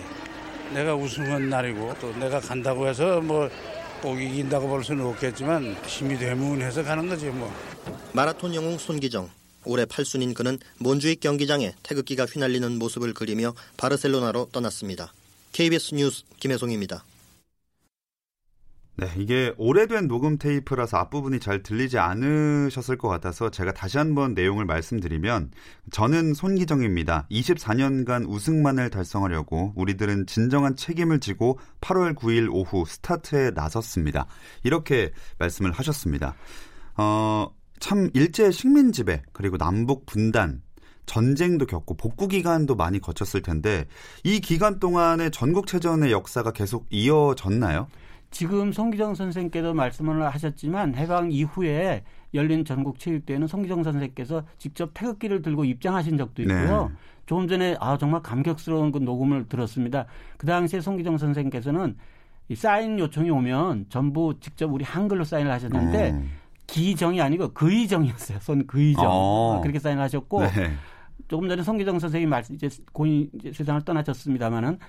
내가 0.73 0.95
우승한 0.95 1.49
날이고 1.49 1.95
또 1.99 2.13
내가 2.15 2.39
간다고 2.39 2.87
해서 2.87 3.21
뭐 3.21 3.49
꼭 4.01 4.19
이긴다고 4.19 4.67
볼 4.67 4.83
수는 4.83 5.05
없겠지만 5.05 5.75
힘이 5.85 6.17
되문해서 6.17 6.83
가는 6.83 7.07
거지 7.07 7.25
뭐. 7.27 7.53
마라톤 8.13 8.55
영웅 8.55 8.77
손기정 8.77 9.29
올해 9.69 9.85
8순인 9.85 10.33
그는 10.33 10.57
몬주익 10.79 11.19
경기장에 11.19 11.73
태극기가 11.83 12.25
휘날리는 12.25 12.77
모습을 12.79 13.13
그리며 13.13 13.53
바르셀로나로 13.77 14.49
떠났습니다. 14.51 15.13
KBS 15.51 15.95
뉴스 15.95 16.23
김혜송입니다. 16.39 17.03
네, 18.99 19.09
이게 19.15 19.53
오래된 19.57 20.09
녹음 20.09 20.37
테이프라서 20.37 20.97
앞부분이 20.97 21.39
잘 21.39 21.63
들리지 21.63 21.97
않으셨을 21.97 22.97
것 22.97 23.07
같아서 23.07 23.49
제가 23.49 23.71
다시 23.71 23.97
한번 23.97 24.33
내용을 24.33 24.65
말씀드리면 24.65 25.51
저는 25.89 26.33
손기정입니다. 26.33 27.25
24년간 27.31 28.27
우승만을 28.27 28.89
달성하려고 28.89 29.71
우리들은 29.77 30.25
진정한 30.25 30.75
책임을 30.75 31.21
지고 31.21 31.59
8월 31.79 32.13
9일 32.13 32.49
오후 32.51 32.83
스타트에 32.85 33.51
나섰습니다. 33.51 34.27
이렇게 34.63 35.13
말씀을 35.37 35.71
하셨습니다. 35.71 36.35
어, 36.97 37.47
참 37.79 38.09
일제 38.13 38.51
식민 38.51 38.91
지배 38.91 39.21
그리고 39.31 39.57
남북 39.57 40.05
분단 40.05 40.61
전쟁도 41.05 41.65
겪고 41.65 41.95
복구 41.95 42.27
기간도 42.27 42.75
많이 42.75 42.99
거쳤을 42.99 43.41
텐데 43.41 43.85
이 44.23 44.39
기간 44.39 44.79
동안에 44.79 45.31
전국체전의 45.31 46.11
역사가 46.11 46.51
계속 46.51 46.85
이어졌나요? 46.91 47.87
지금 48.31 48.71
송기정 48.71 49.15
선생께도 49.15 49.73
말씀을 49.73 50.23
하셨지만 50.27 50.95
해방 50.95 51.31
이후에 51.31 52.03
열린 52.35 52.63
전국 52.63 52.99
체육대회는 52.99 53.47
송기정 53.47 53.83
선생께서 53.83 54.43
직접 54.59 54.91
태극기를 54.93 55.41
들고 55.41 55.65
입장하신 55.65 56.17
적도 56.17 56.43
있고요. 56.43 56.89
네. 56.89 56.95
조금 57.25 57.47
전에 57.47 57.75
아 57.79 57.97
정말 57.97 58.21
감격스러운 58.21 58.91
그 58.91 58.99
녹음을 58.99 59.49
들었습니다. 59.49 60.05
그 60.37 60.45
당시에 60.45 60.79
송기정 60.79 61.17
선생께서는 61.17 61.95
이 62.49 62.55
사인 62.55 62.99
요청이 62.99 63.29
오면 63.29 63.87
전부 63.89 64.35
직접 64.39 64.71
우리 64.71 64.83
한글로 64.83 65.23
사인을 65.23 65.51
하셨는데 65.51 66.11
어. 66.11 66.23
기정이 66.71 67.21
아니고 67.21 67.53
그의정이었어요. 67.53 68.39
손 68.41 68.67
그의정 68.67 69.05
어. 69.07 69.59
그렇게 69.61 69.79
사인을 69.79 70.01
하셨고 70.03 70.41
네. 70.41 70.71
조금 71.27 71.47
전에 71.47 71.63
송기정 71.63 71.99
선생이 71.99 72.25
말씀 72.25 72.55
이제 72.55 72.69
고인 72.93 73.29
이제 73.33 73.51
세상을 73.51 73.81
떠나셨습니다마는 73.83 74.79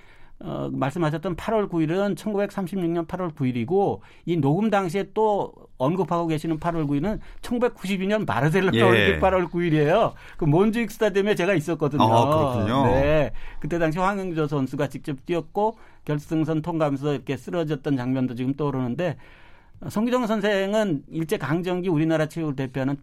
어, 0.42 0.70
말씀하셨던 0.72 1.36
8월 1.36 1.68
9일은 1.68 2.16
1936년 2.16 3.06
8월 3.06 3.34
9일이고 3.34 4.00
이 4.24 4.38
녹음 4.38 4.70
당시에 4.70 5.10
또 5.12 5.52
언급하고 5.76 6.26
계시는 6.28 6.58
8월 6.58 6.88
9일은 6.88 7.18
1992년 7.42 8.26
바르셀로나 8.26 8.76
예. 8.76 8.82
올림픽 8.82 9.20
8월 9.20 9.50
9일이에요. 9.50 10.14
그 10.38 10.46
몬주익 10.46 10.90
스타디움에 10.90 11.34
제가 11.34 11.52
있었거든요. 11.52 12.04
아, 12.04 12.24
그렇군요. 12.24 12.86
네. 12.86 13.32
그때 13.58 13.78
당시 13.78 13.98
황영조 13.98 14.46
선수가 14.46 14.88
직접 14.88 15.26
뛰었고 15.26 15.76
결승선 16.06 16.62
통과하면서 16.62 17.12
이렇게 17.12 17.36
쓰러졌던 17.36 17.98
장면도 17.98 18.34
지금 18.34 18.54
떠오르는데 18.54 19.16
성기정 19.88 20.26
선생은 20.26 21.04
일제 21.08 21.38
강점기 21.38 21.88
우리나라 21.88 22.26
체육을 22.26 22.56
대표하는 22.56 22.96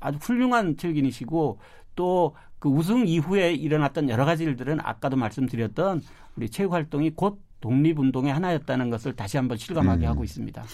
아주 0.00 0.18
훌륭한 0.20 0.76
체육인이시고 0.76 1.58
또 1.94 2.34
그 2.58 2.68
우승 2.68 3.06
이후에 3.06 3.52
일어났던 3.54 4.08
여러 4.08 4.24
가지 4.24 4.44
일들은 4.44 4.78
아까도 4.82 5.16
말씀드렸던 5.16 6.02
우리 6.36 6.50
체육 6.50 6.72
활동이 6.72 7.10
곧 7.10 7.40
독립운동의 7.60 8.32
하나였다는 8.32 8.90
것을 8.90 9.14
다시 9.14 9.36
한번 9.36 9.56
실감하게 9.56 10.06
음. 10.06 10.10
하고 10.10 10.24
있습니다. 10.24 10.64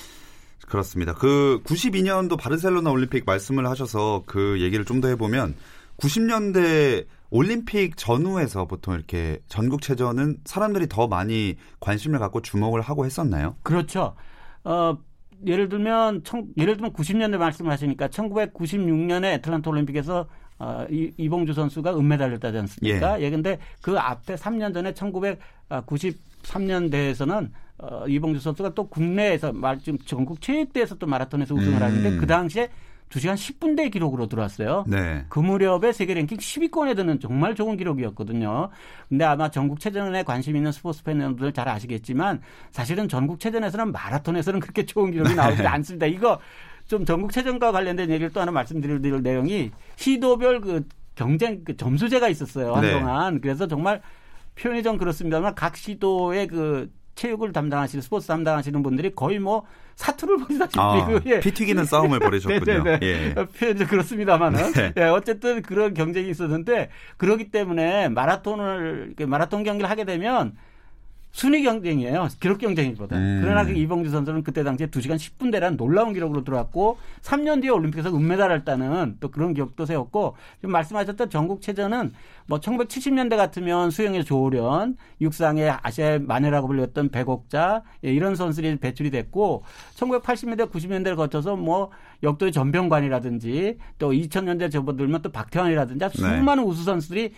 그렇습니다. 0.66 1.14
그 1.14 1.60
92년도 1.64 2.38
바르셀로나 2.38 2.90
올림픽 2.90 3.24
말씀을 3.26 3.68
하셔서 3.68 4.22
그 4.26 4.60
얘기를 4.60 4.84
좀 4.84 5.00
더 5.00 5.08
해보면 5.08 5.54
90년대 5.98 7.06
올림픽 7.30 7.96
전후에서 7.96 8.66
보통 8.66 8.94
이렇게 8.94 9.40
전국체전은 9.48 10.38
사람들이 10.44 10.88
더 10.88 11.06
많이 11.06 11.56
관심을 11.80 12.18
갖고 12.18 12.40
주목을 12.40 12.80
하고 12.80 13.04
했었나요? 13.04 13.56
그렇죠. 13.62 14.14
어, 14.64 14.96
예를 15.46 15.68
들면 15.68 16.24
청, 16.24 16.46
예를 16.56 16.76
들면 16.76 16.92
90년대 16.92 17.36
말씀을 17.36 17.70
하시니까 17.70 18.08
1996년에 18.08 19.34
애틀란타 19.34 19.70
올림픽에서 19.70 20.26
어, 20.58 20.86
이, 20.90 21.10
이봉주 21.16 21.52
선수가 21.52 21.98
은메달을 21.98 22.38
따지 22.38 22.58
않습니까? 22.58 23.20
예. 23.20 23.24
예, 23.24 23.30
근데 23.30 23.58
그 23.80 23.98
앞에 23.98 24.36
3년 24.36 24.72
전에 24.72 24.92
1993년 24.92 26.90
대에서는 26.90 27.52
어, 27.78 28.04
이봉주 28.06 28.40
선수가 28.40 28.74
또 28.74 28.88
국내에서 28.88 29.52
말, 29.52 29.78
지금 29.78 29.98
전국 30.06 30.40
체육대에서 30.40 30.94
또 30.96 31.06
마라톤에서 31.06 31.54
우승을 31.54 31.78
음. 31.78 31.82
하는데 31.82 32.16
그 32.16 32.26
당시에 32.26 32.68
2시간 33.10 33.34
10분대 33.34 33.92
기록으로 33.92 34.26
들어왔어요. 34.26 34.84
네. 34.88 35.24
그 35.28 35.38
무렵에 35.38 35.92
세계 35.92 36.14
랭킹 36.14 36.38
10위권에 36.38 36.96
드는 36.96 37.20
정말 37.20 37.54
좋은 37.54 37.76
기록이었거든요. 37.76 38.70
근데 39.08 39.24
아마 39.24 39.50
전국 39.50 39.78
체전에 39.78 40.24
관심 40.24 40.56
있는 40.56 40.72
스포츠 40.72 41.02
팬분들 41.04 41.52
잘 41.52 41.68
아시겠지만 41.68 42.40
사실은 42.72 43.08
전국 43.08 43.38
체전에서는 43.38 43.92
마라톤에서는 43.92 44.60
그렇게 44.60 44.84
좋은 44.84 45.12
기록이 45.12 45.30
네. 45.30 45.34
나오지 45.36 45.66
않습니다. 45.66 46.06
이거 46.06 46.40
좀 46.86 47.04
전국 47.04 47.32
체전과 47.32 47.72
관련된 47.72 48.10
얘기를 48.10 48.30
또 48.30 48.40
하나 48.40 48.50
말씀드릴 48.52 49.00
내용이 49.22 49.70
시도별 49.96 50.60
그 50.60 50.86
경쟁 51.14 51.62
그 51.64 51.76
점수제가 51.76 52.28
있었어요. 52.28 52.76
네. 52.80 52.92
한동안. 52.92 53.34
네. 53.34 53.40
그래서 53.40 53.66
정말 53.66 54.02
표현이 54.56 54.82
좀 54.82 54.98
그렇습니다만 54.98 55.54
각 55.54 55.76
시도의 55.76 56.48
그 56.48 56.90
체육을 57.14 57.52
담당하시는 57.52 58.02
스포츠 58.02 58.26
담당하시는 58.26 58.82
분들이 58.82 59.14
거의 59.14 59.38
뭐 59.38 59.64
사투를 59.96 60.38
벌이다시피 60.38 60.80
아, 60.80 61.06
그, 61.06 61.20
예. 61.26 61.40
피 61.40 61.52
튀기는 61.52 61.84
싸움을 61.84 62.18
벌이셨군요. 62.18 62.82
네네네. 62.82 62.98
예. 63.02 63.34
표현이 63.34 63.86
그렇습니다만은 63.86 64.72
네. 64.74 64.92
예, 64.96 65.02
어쨌든 65.04 65.62
그런 65.62 65.94
경쟁이 65.94 66.28
있었는데 66.30 66.90
그러기 67.16 67.50
때문에 67.50 68.08
마라톤을 68.08 69.14
마라톤 69.26 69.62
경기를 69.64 69.88
하게 69.90 70.04
되면 70.04 70.56
순위 71.34 71.64
경쟁이에요. 71.64 72.28
기록 72.38 72.58
경쟁이보다. 72.58 73.16
음. 73.16 73.40
그러나 73.42 73.64
그 73.64 73.72
이봉주 73.72 74.08
선수는 74.08 74.44
그때 74.44 74.62
당시에 74.62 74.86
2시간 74.86 75.16
10분대라는 75.16 75.76
놀라운 75.76 76.12
기록으로 76.12 76.44
들어왔고 76.44 76.96
3년 77.22 77.60
뒤에 77.60 77.70
올림픽에서 77.70 78.16
은메달을 78.16 78.64
따는 78.64 79.16
또 79.18 79.32
그런 79.32 79.52
기록도 79.52 79.84
세웠고 79.84 80.36
지금 80.60 80.70
말씀하셨던 80.70 81.30
전국체전은 81.30 82.12
뭐 82.46 82.60
1970년대 82.60 83.36
같으면 83.36 83.90
수영의 83.90 84.24
조련, 84.24 84.96
육상의 85.20 85.74
아시아의 85.82 86.20
마녀라고 86.20 86.68
불렸던 86.68 87.08
백옥자 87.08 87.82
예, 88.04 88.12
이런 88.12 88.36
선수들이 88.36 88.76
배출이 88.76 89.10
됐고 89.10 89.64
1980년대 89.96 90.70
90년대를 90.70 91.16
거쳐서 91.16 91.56
뭐 91.56 91.90
역도의 92.22 92.52
전병관이라든지 92.52 93.78
또 93.98 94.12
2000년대 94.12 94.70
접어들면 94.70 95.22
또 95.22 95.32
박태환이라든지 95.32 95.98
네. 95.98 96.10
수많은 96.12 96.62
우수 96.62 96.84
선수들이 96.84 97.32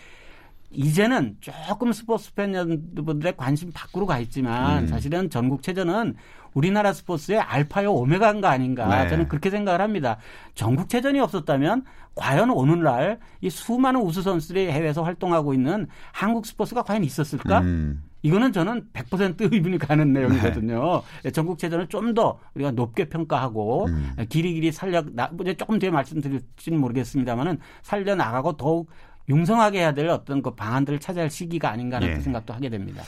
이제는 0.70 1.36
조금 1.40 1.92
스포츠 1.92 2.34
팬분들의 2.34 3.36
관심 3.36 3.70
밖으로 3.72 4.06
가 4.06 4.18
있지만 4.18 4.84
음. 4.84 4.86
사실은 4.86 5.30
전국체전은 5.30 6.14
우리나라 6.54 6.92
스포츠의 6.92 7.38
알파요 7.38 7.92
오메가인 7.92 8.40
가 8.40 8.50
아닌가 8.50 9.04
네. 9.04 9.08
저는 9.10 9.28
그렇게 9.28 9.50
생각을 9.50 9.80
합니다. 9.80 10.16
전국체전이 10.54 11.20
없었다면 11.20 11.84
과연 12.14 12.50
오늘날 12.50 13.18
이 13.42 13.50
수많은 13.50 14.00
우수 14.00 14.22
선수들이 14.22 14.70
해외에서 14.70 15.02
활동하고 15.02 15.52
있는 15.52 15.86
한국 16.12 16.46
스포츠가 16.46 16.82
과연 16.82 17.04
있었을까? 17.04 17.60
음. 17.60 18.02
이거는 18.22 18.52
저는 18.52 18.88
100% 18.94 19.52
의문이 19.52 19.78
가는 19.78 20.12
내용이거든요. 20.12 21.02
네. 21.22 21.30
전국체전을 21.30 21.88
좀 21.88 22.14
더 22.14 22.38
우리가 22.54 22.70
높게 22.70 23.04
평가하고 23.10 23.86
음. 23.86 24.16
길이 24.30 24.54
길이 24.54 24.72
살려 24.72 25.02
나 25.12 25.30
조금 25.58 25.78
뒤에 25.78 25.90
말씀드릴지는 25.90 26.80
모르겠습니다만은 26.80 27.58
살려 27.82 28.14
나가고 28.14 28.56
더욱 28.56 28.88
융성하게 29.28 29.80
해야 29.80 29.94
될 29.94 30.08
어떤 30.08 30.42
그 30.42 30.54
방안들을 30.54 31.00
찾아야 31.00 31.24
할 31.24 31.30
시기가 31.30 31.70
아닌가 31.70 31.96
하는 31.96 32.08
예. 32.08 32.20
생각도 32.20 32.54
하게 32.54 32.68
됩니다. 32.68 33.02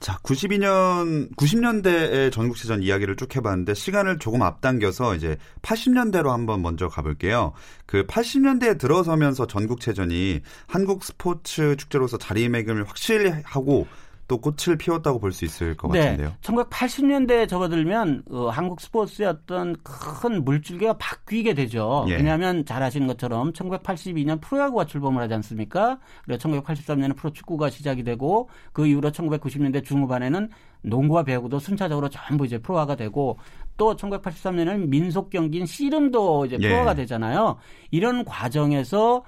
자, 0.00 0.16
92년, 0.22 1.34
90년대의 1.34 2.30
전국체전 2.30 2.82
이야기를 2.82 3.16
쭉 3.16 3.34
해봤는데 3.34 3.74
시간을 3.74 4.18
조금 4.18 4.42
앞당겨서 4.42 5.16
이제 5.16 5.36
80년대로 5.62 6.28
한번 6.28 6.62
먼저 6.62 6.88
가볼게요. 6.88 7.52
그 7.84 8.06
80년대에 8.06 8.78
들어서면서 8.78 9.48
전국체전이 9.48 10.40
한국 10.68 11.02
스포츠 11.02 11.74
축제로서 11.76 12.16
자리매김을 12.16 12.84
확실히 12.84 13.32
하고 13.42 13.88
또 14.28 14.38
꽃을 14.38 14.76
피웠다고 14.76 15.18
볼 15.18 15.32
수 15.32 15.44
있을 15.44 15.76
것 15.76 15.90
네. 15.90 16.00
같은데요. 16.00 16.32
1980년대에 16.42 17.48
접어들면 17.48 18.24
어, 18.30 18.48
한국 18.50 18.80
스포츠의 18.80 19.28
어떤 19.28 19.74
큰 19.82 20.44
물줄기가 20.44 20.98
바뀌게 20.98 21.54
되죠. 21.54 22.04
예. 22.08 22.16
왜냐하면 22.16 22.64
잘 22.64 22.82
아시는 22.82 23.06
것처럼 23.06 23.52
1982년 23.52 24.40
프로야구가 24.40 24.84
출범을 24.84 25.22
하지 25.22 25.34
않습니까? 25.34 25.98
그리고 26.24 26.38
1983년에 26.40 27.16
프로축구가 27.16 27.70
시작이 27.70 28.04
되고 28.04 28.48
그 28.72 28.86
이후로 28.86 29.10
1990년대 29.10 29.84
중후반에는 29.84 30.50
농구와 30.82 31.22
배구도 31.24 31.58
순차적으로 31.58 32.08
전부 32.08 32.44
이제 32.44 32.58
프로화가 32.58 32.96
되고 32.96 33.38
또 33.76 33.96
1983년에는 33.96 34.88
민속 34.88 35.30
경기인 35.30 35.64
씨름도 35.64 36.46
이제 36.46 36.58
예. 36.60 36.68
프로화가 36.68 36.94
되잖아요. 36.94 37.56
이런 37.90 38.24
과정에서 38.24 39.24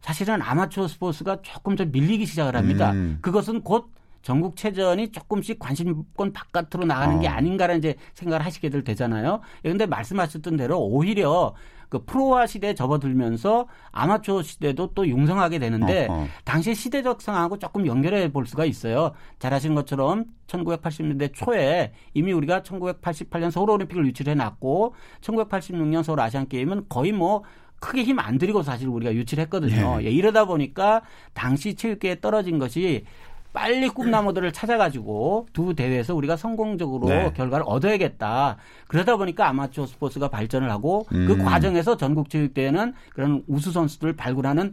사실은 0.00 0.42
아마추어 0.42 0.88
스포츠가 0.88 1.40
조금 1.42 1.76
좀 1.76 1.92
밀리기 1.92 2.26
시작을 2.26 2.56
합니다. 2.56 2.90
음. 2.92 3.18
그것은 3.20 3.62
곧 3.62 3.90
전국 4.22 4.56
체전이 4.56 5.12
조금씩 5.12 5.58
관심권 5.58 6.32
바깥으로 6.32 6.86
나가는 6.86 7.16
어. 7.16 7.20
게 7.20 7.28
아닌가라는 7.28 7.78
이제 7.78 7.96
생각을 8.14 8.44
하시게 8.44 8.70
될 8.70 8.82
되잖아요. 8.84 9.40
그런데 9.62 9.86
말씀하셨던 9.86 10.56
대로 10.56 10.80
오히려 10.80 11.54
그 11.88 12.02
프로화 12.06 12.46
시대에 12.46 12.72
접어들면서 12.74 13.66
아마추어 13.90 14.42
시대도 14.42 14.94
또 14.94 15.06
융성하게 15.06 15.58
되는데 15.58 16.06
어허. 16.08 16.26
당시 16.42 16.74
시대적 16.74 17.20
상황하고 17.20 17.58
조금 17.58 17.86
연결해 17.86 18.32
볼 18.32 18.46
수가 18.46 18.64
있어요. 18.64 19.12
잘 19.38 19.52
아시는 19.52 19.74
것처럼 19.74 20.24
1980년대 20.46 21.34
초에 21.34 21.92
이미 22.14 22.32
우리가 22.32 22.62
1988년 22.62 23.50
서울올림픽을 23.50 24.06
유치해 24.06 24.34
놨고 24.34 24.94
1986년 25.20 26.02
서울 26.02 26.20
아시안게임은 26.20 26.86
거의 26.88 27.12
뭐 27.12 27.42
크게 27.78 28.04
힘 28.04 28.18
안 28.20 28.38
들이고 28.38 28.62
사실 28.62 28.88
우리가 28.88 29.12
유치를 29.12 29.42
했거든요. 29.42 29.98
예. 30.00 30.06
예, 30.06 30.10
이러다 30.10 30.44
보니까 30.46 31.02
당시 31.34 31.74
체육계에 31.74 32.20
떨어진 32.20 32.58
것이 32.58 33.04
빨리 33.52 33.88
꿈나무들을 33.88 34.52
찾아가지고 34.52 35.48
두 35.52 35.74
대회에서 35.74 36.14
우리가 36.14 36.36
성공적으로 36.36 37.08
네. 37.08 37.32
결과를 37.34 37.64
얻어야겠다. 37.68 38.56
그러다 38.88 39.16
보니까 39.16 39.48
아마추어 39.48 39.86
스포츠가 39.86 40.28
발전을 40.28 40.70
하고 40.70 41.04
그 41.08 41.16
음. 41.16 41.26
그 41.26 41.38
과정에서 41.38 41.96
전국체육대회는 41.96 42.94
그런 43.10 43.42
우수 43.46 43.70
선수들을 43.72 44.14
발굴하는 44.16 44.72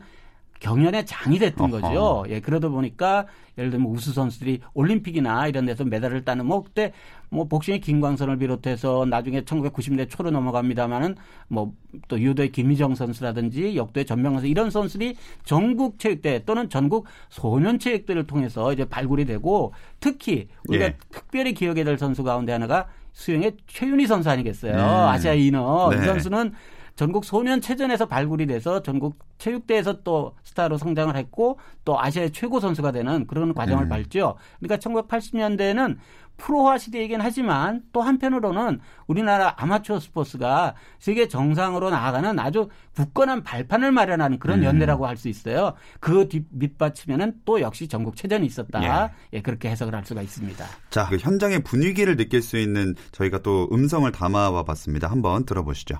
경연의 0.59 1.05
장이 1.05 1.39
됐던 1.39 1.73
어허. 1.73 1.81
거죠. 1.81 2.25
예, 2.29 2.39
그러다 2.39 2.69
보니까 2.69 3.25
예를 3.57 3.71
들면 3.71 3.91
우수 3.91 4.13
선수들이 4.13 4.61
올림픽이나 4.73 5.47
이런 5.47 5.65
데서 5.65 5.83
메달을 5.83 6.23
따는 6.23 6.45
뭐 6.45 6.63
그때 6.63 6.93
뭐 7.29 7.45
복싱의 7.47 7.81
김광선을 7.81 8.37
비롯해서 8.37 9.05
나중에 9.05 9.41
1990년대 9.41 10.09
초로 10.09 10.31
넘어갑니다마는 10.31 11.15
뭐또 11.47 12.19
유도의 12.19 12.51
김희정 12.51 12.95
선수라든지 12.95 13.75
역도의 13.75 14.05
전명 14.05 14.33
선수 14.33 14.47
이런 14.47 14.69
선수들이 14.69 15.15
전국 15.43 15.99
체육대 15.99 16.43
또는 16.45 16.69
전국 16.69 17.05
소년 17.29 17.79
체육대를 17.79 18.27
통해서 18.27 18.71
이제 18.73 18.85
발굴이 18.85 19.25
되고 19.25 19.73
특히 19.99 20.47
우리가 20.67 20.85
예. 20.85 20.97
특별히 21.11 21.53
기억해야 21.53 21.83
될 21.83 21.97
선수 21.97 22.23
가운데 22.23 22.51
하나가 22.51 22.87
수영의 23.13 23.57
최윤희 23.67 24.07
선수 24.07 24.29
아니겠어요. 24.29 24.73
음. 24.73 24.79
아시아 24.79 25.33
인어 25.33 25.89
네. 25.91 25.97
이 25.97 26.05
선수는 26.05 26.53
전국 27.00 27.24
소년체전에서 27.24 28.08
발굴이 28.08 28.46
돼서 28.46 28.82
전국 28.82 29.20
체육대에서 29.38 30.03
또 30.03 30.36
스타로 30.44 30.77
성장을 30.77 31.15
했고 31.15 31.58
또 31.86 31.98
아시아의 31.98 32.34
최고 32.34 32.60
선수가 32.60 32.91
되는 32.91 33.25
그런 33.25 33.53
과정을 33.53 33.86
음. 33.86 33.88
밟죠. 33.89 34.36
그러니까 34.60 34.75
1980년대에는 34.86 35.96
프로화 36.36 36.77
시대이긴 36.77 37.22
하지만 37.22 37.84
또 37.94 38.01
한편으로는 38.01 38.82
우리나라 39.08 39.56
아마추어 39.56 40.01
스포츠가 40.01 40.75
세계 41.00 41.29
정상으로 41.29 41.89
나아가는 41.89 42.38
아주 42.38 42.68
굳건한 42.96 43.44
발판을 43.44 43.94
마련하는 43.94 44.38
그런 44.38 44.60
음. 44.60 44.63
연대라고 44.65 45.08
할 45.08 45.15
수 45.15 45.29
있어요. 45.29 45.75
그 46.01 46.27
뒷, 46.27 46.48
밑받치면은 46.50 47.41
또 47.46 47.62
역시 47.62 47.88
전국 47.88 48.18
체전이 48.18 48.46
있었다. 48.46 48.84
예. 48.84 49.38
예. 49.38 49.41
그렇게 49.41 49.70
해석을 49.70 49.96
할 49.96 50.03
수가 50.03 50.22
있습니다. 50.22 50.65
자, 50.89 51.08
그 51.08 51.15
현장의 51.15 51.63
분위기를 51.63 52.18
느낄 52.18 52.41
수 52.41 52.58
있는 52.58 52.96
저희가 53.13 53.41
또 53.41 53.70
음성을 53.72 54.10
담아와 54.12 54.63
봤습니다. 54.63 55.10
한번 55.10 55.46
들어보시죠. 55.46 55.96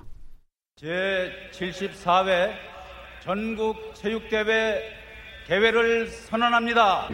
제74회 0.80 2.54
전국 3.22 3.94
체육대회 3.94 4.96
개회를 5.46 6.06
선언합니다. 6.06 7.06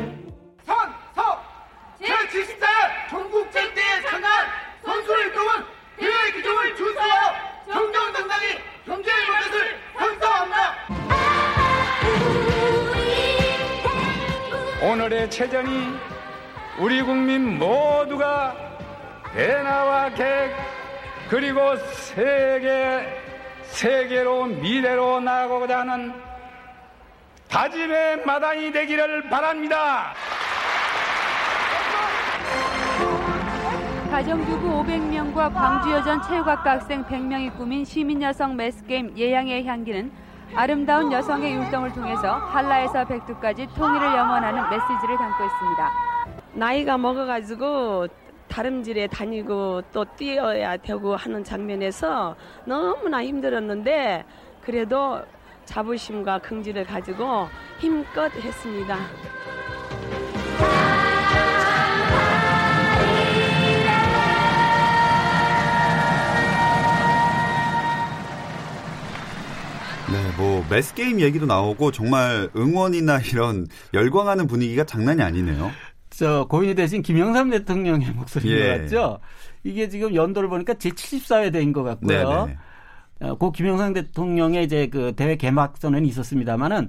선서 0.65 1.43
제74회 2.01 3.11
전국 3.11 3.51
체육대회에 3.51 4.03
참가한 4.03 4.47
선수를 4.85 5.27
이끄는 5.27 5.65
대회 5.97 6.33
규정을 6.33 6.77
준수하여 6.77 7.35
정정당당히 7.73 8.47
임할 8.87 9.43
것을 9.43 9.81
선서합니다. 9.99 10.77
오늘의 14.81 15.29
체전이 15.29 15.99
우리 16.79 17.03
국민 17.03 17.59
모두가 17.59 18.55
대나와 19.35 20.11
객 20.11 20.55
그리고 21.29 21.75
세계 21.77 23.16
세계로 23.77 24.47
미래로 24.47 25.21
나아가고자 25.21 25.81
하는 25.81 26.11
다짐의 27.47 28.25
마당이 28.25 28.73
되기를 28.73 29.29
바랍니다. 29.29 30.15
가정주부 34.11 34.83
500명과 34.83 35.53
광주여전 35.53 36.23
체육학과 36.23 36.71
학생 36.71 37.05
100명이 37.05 37.55
꾸민 37.59 37.85
시민여성 37.85 38.57
매스게임 38.57 39.13
예양의 39.19 39.67
향기는 39.67 40.11
아름다운 40.55 41.13
여성의 41.13 41.53
율동을 41.53 41.93
통해서 41.93 42.37
한라에서 42.37 43.05
백두까지 43.05 43.69
통일을 43.77 44.07
염원하는 44.07 44.71
메시지를 44.71 45.19
담고 45.19 45.45
있습니다. 45.45 45.93
나이가 46.55 46.97
먹어가지고 46.97 48.07
다름질에 48.49 49.09
다니고 49.09 49.83
또 49.93 50.05
뛰어야 50.17 50.77
되고 50.77 51.17
하는 51.17 51.45
장면에서 51.45 52.37
너무나 52.65 53.25
힘들었는데 53.25 54.25
그래도 54.63 55.23
자부심과 55.65 56.39
긍지를 56.39 56.85
가지고 56.85 57.49
힘껏 57.79 58.33
했습니다. 58.35 58.99
네, 70.13 70.23
뭐 70.39 70.65
매스 70.71 70.95
게임 70.95 71.21
얘기도 71.21 71.47
나오고 71.47 71.91
정말 71.91 72.49
응원이나 72.57 73.19
이런 73.19 73.67
열광하는 73.93 74.47
분위기가 74.47 74.85
장난이 74.85 75.21
아니네요. 75.21 75.71
저 76.17 76.47
고인이 76.49 76.75
되신 76.75 77.03
김영삼 77.03 77.51
대통령의 77.51 78.13
목소리인 78.13 78.57
예. 78.57 78.67
것 78.67 78.81
같죠. 78.83 79.19
이게 79.65 79.89
지금 79.89 80.15
연도를 80.15 80.49
보니까 80.49 80.75
제 80.75 80.89
74회 80.89 81.53
대인 81.53 81.73
것 81.73 81.83
같고요. 81.83 82.47
네네. 82.47 82.59
어, 83.21 83.35
고 83.35 83.53
김영삼 83.53 83.93
대통령의 83.93 84.65
이제 84.65 84.87
그 84.87 85.13
대회 85.15 85.37
개막선은 85.37 86.07
있었습니다만은 86.07 86.89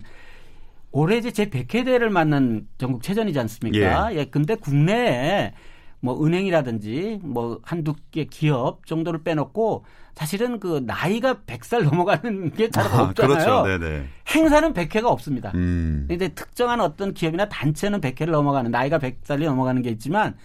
올해 0.92 1.18
이제 1.18 1.32
제 1.32 1.50
100회 1.50 1.84
대를 1.84 2.10
맞는 2.10 2.68
전국 2.78 3.04
체전이지 3.04 3.38
않습니까? 3.40 4.14
예. 4.14 4.20
예. 4.20 4.26
근데 4.26 4.56
국내에 4.56 5.54
뭐 6.00 6.24
은행이라든지 6.26 7.20
뭐 7.22 7.60
한두 7.64 7.96
개 8.12 8.26
기업 8.26 8.86
정도를 8.86 9.24
빼놓고 9.24 9.84
사실은 10.18 10.60
그 10.60 10.82
나이가 10.84 11.36
100살 11.36 11.84
넘어가는 11.84 12.52
게잘 12.56 12.88
아, 12.88 13.04
없잖아요. 13.04 13.64
그렇죠. 13.64 14.08
행사는 14.30 14.74
100회가 14.74 15.06
없습니다. 15.06 15.52
음. 15.54 16.06
근데 16.08 16.30
특정한 16.30 16.82
어떤 16.82 17.14
기업이나 17.14 17.48
단체는 17.50 18.02
100회를 18.02 18.32
넘어가는 18.32 18.72
나이가 18.72 18.98
100살이 18.98 19.46
넘어가는 19.46 19.80
게 19.84 19.92
있지만 19.92 20.36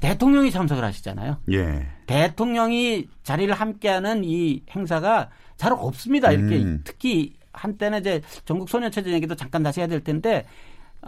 대통령이 0.00 0.50
참석을 0.50 0.84
하시잖아요. 0.84 1.38
예. 1.50 1.86
대통령이 2.04 3.08
자리를 3.22 3.54
함께하는 3.54 4.22
이 4.22 4.64
행사가 4.70 5.30
잘 5.56 5.72
없습니다. 5.72 6.30
이렇게 6.30 6.58
음. 6.58 6.82
특히 6.84 7.32
한때는 7.54 8.00
이제 8.00 8.20
전국 8.44 8.68
소년체전 8.68 9.14
얘기도 9.14 9.34
잠깐 9.34 9.62
다시 9.62 9.80
해야 9.80 9.86
될 9.86 10.04
텐데 10.04 10.44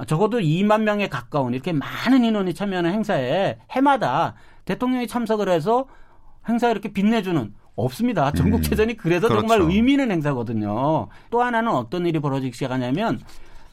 적어도 0.07 0.39
2만 0.39 0.81
명에 0.81 1.09
가까운 1.09 1.53
이렇게 1.53 1.73
많은 1.73 2.25
인원이 2.25 2.55
참여하는 2.55 2.91
행사에 2.91 3.59
해마다 3.71 4.35
대통령이 4.65 5.09
참석을 5.09 5.51
해서 5.51 5.87
행사 6.49 6.71
이렇게 6.71 6.91
빛내주는 6.91 7.53
없습니다. 7.77 8.31
전국체전이 8.33 8.93
음. 8.93 8.97
그래서 8.97 9.29
그렇죠. 9.29 9.47
정말 9.47 9.71
의미 9.71 9.93
있는 9.93 10.11
행사거든요. 10.11 11.09
또 11.31 11.43
하나는 11.43 11.73
어떤 11.73 12.07
일이 12.07 12.19
벌어지기 12.19 12.53
시작하냐면 12.53 13.21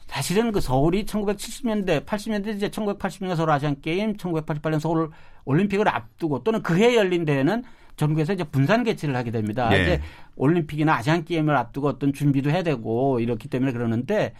사실은 0.06 0.52
그 0.52 0.60
서울이 0.60 1.06
1970년대, 1.06 2.04
80년대 2.04 2.56
이제 2.56 2.68
1980년 2.68 3.34
서울 3.36 3.50
아시안 3.50 3.80
게임, 3.80 4.16
1988년 4.16 4.78
서울 4.78 5.10
올림픽을 5.44 5.88
앞두고 5.88 6.44
또는 6.44 6.62
그해 6.62 6.96
열린 6.96 7.24
대회는 7.24 7.62
전국에서 7.96 8.32
이제 8.32 8.44
분산 8.44 8.84
개최를 8.84 9.14
하게 9.16 9.30
됩니다. 9.30 9.68
네. 9.68 9.82
이제 9.82 10.00
올림픽이나 10.36 10.94
아시안 10.96 11.24
게임을 11.24 11.56
앞두고 11.56 11.88
어떤 11.88 12.12
준비도 12.12 12.50
해야 12.50 12.62
되고 12.62 13.20
이렇기 13.20 13.48
때문에 13.48 13.72
그러는데 13.72 14.34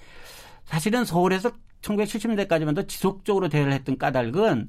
사실은 0.64 1.04
서울에서 1.04 1.52
1970년대까지만 1.82 2.74
도 2.74 2.86
지속적으로 2.86 3.48
대회를 3.48 3.72
했던 3.72 3.98
까닭은 3.98 4.68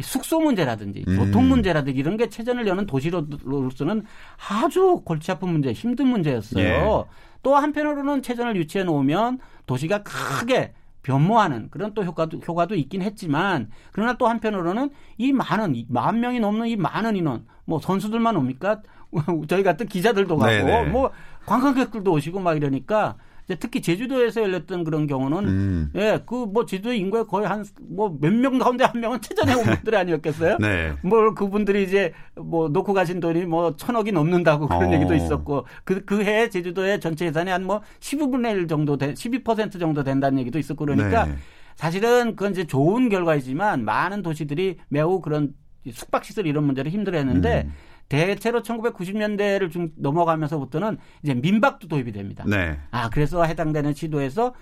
숙소 0.00 0.40
문제라든지 0.40 1.04
음. 1.08 1.16
교통 1.16 1.48
문제라든지 1.48 1.98
이런 1.98 2.16
게 2.16 2.28
체전을 2.28 2.66
여는 2.66 2.86
도시로서는 2.86 4.04
아주 4.48 5.02
골치 5.04 5.32
아픈 5.32 5.50
문제, 5.50 5.72
힘든 5.72 6.06
문제였어요. 6.08 6.64
예. 6.64 7.28
또 7.42 7.56
한편으로는 7.56 8.22
체전을 8.22 8.56
유치해 8.56 8.84
놓으면 8.84 9.38
도시가 9.66 10.02
크게 10.02 10.74
변모하는 11.02 11.68
그런 11.70 11.94
또 11.94 12.04
효과도 12.04 12.38
효과도 12.38 12.74
있긴 12.74 13.02
했지만 13.02 13.70
그러나 13.92 14.18
또 14.18 14.26
한편으로는 14.26 14.90
이 15.16 15.32
많은 15.32 15.84
만 15.88 16.20
명이 16.20 16.40
넘는 16.40 16.66
이 16.66 16.76
많은 16.76 17.16
인원 17.16 17.46
뭐 17.64 17.78
선수들만 17.78 18.36
옵니까? 18.36 18.82
저희 19.48 19.62
같은 19.62 19.86
기자들도 19.86 20.36
가고 20.36 20.50
네네. 20.50 20.90
뭐 20.90 21.10
관광객들도 21.46 22.12
오시고 22.12 22.40
막 22.40 22.56
이러니까 22.56 23.16
특히 23.56 23.80
제주도에서 23.80 24.42
열렸던 24.42 24.84
그런 24.84 25.06
경우는 25.06 25.48
음. 25.48 25.90
예, 25.94 26.20
그 26.26 26.46
뭐 26.46 26.66
제주도 26.66 26.92
인구의 26.92 27.26
거의 27.26 27.46
한 27.46 27.64
뭐 27.88 28.10
몇 28.20 28.32
명 28.32 28.58
가운데 28.58 28.84
한 28.84 29.00
명은 29.00 29.20
체전에 29.20 29.54
온 29.54 29.64
분들이 29.64 29.96
아니었겠어요? 29.96 30.58
네. 30.58 30.92
뭐 31.02 31.32
그분들이 31.34 31.82
이제 31.84 32.12
뭐 32.36 32.68
놓고 32.68 32.92
가신 32.92 33.20
돈이 33.20 33.46
뭐 33.46 33.76
천억이 33.76 34.12
넘는다고 34.12 34.66
그런 34.68 34.90
어. 34.90 34.92
얘기도 34.94 35.14
있었고 35.14 35.66
그, 35.84 36.04
그 36.04 36.22
해에 36.22 36.48
제주도의 36.50 37.00
전체 37.00 37.26
예산이 37.26 37.50
한 37.50 37.62
뭐 37.64 37.82
15분의 38.00 38.52
1 38.54 38.68
정도 38.68 38.96
된, 38.96 39.14
12% 39.14 39.78
정도 39.80 40.02
된다는 40.04 40.38
얘기도 40.38 40.58
있었고 40.58 40.86
그러니까 40.86 41.24
네. 41.26 41.34
사실은 41.76 42.34
그건 42.36 42.52
이제 42.52 42.64
좋은 42.66 43.08
결과이지만 43.08 43.84
많은 43.84 44.22
도시들이 44.22 44.76
매우 44.88 45.20
그런 45.20 45.52
숙박시설 45.90 46.46
이런 46.46 46.64
문제를 46.64 46.90
힘들어했는데 46.90 47.64
음. 47.66 47.72
대체로 48.08 48.62
1990년대를 48.62 49.70
좀 49.70 49.92
넘어가면서부터는 49.96 50.98
이제 51.22 51.34
민박도 51.34 51.88
도입이 51.88 52.12
됩니다. 52.12 52.44
네. 52.46 52.78
아 52.90 53.10
그래서 53.10 53.44
해당되는 53.44 53.94
지도에서 53.94 54.54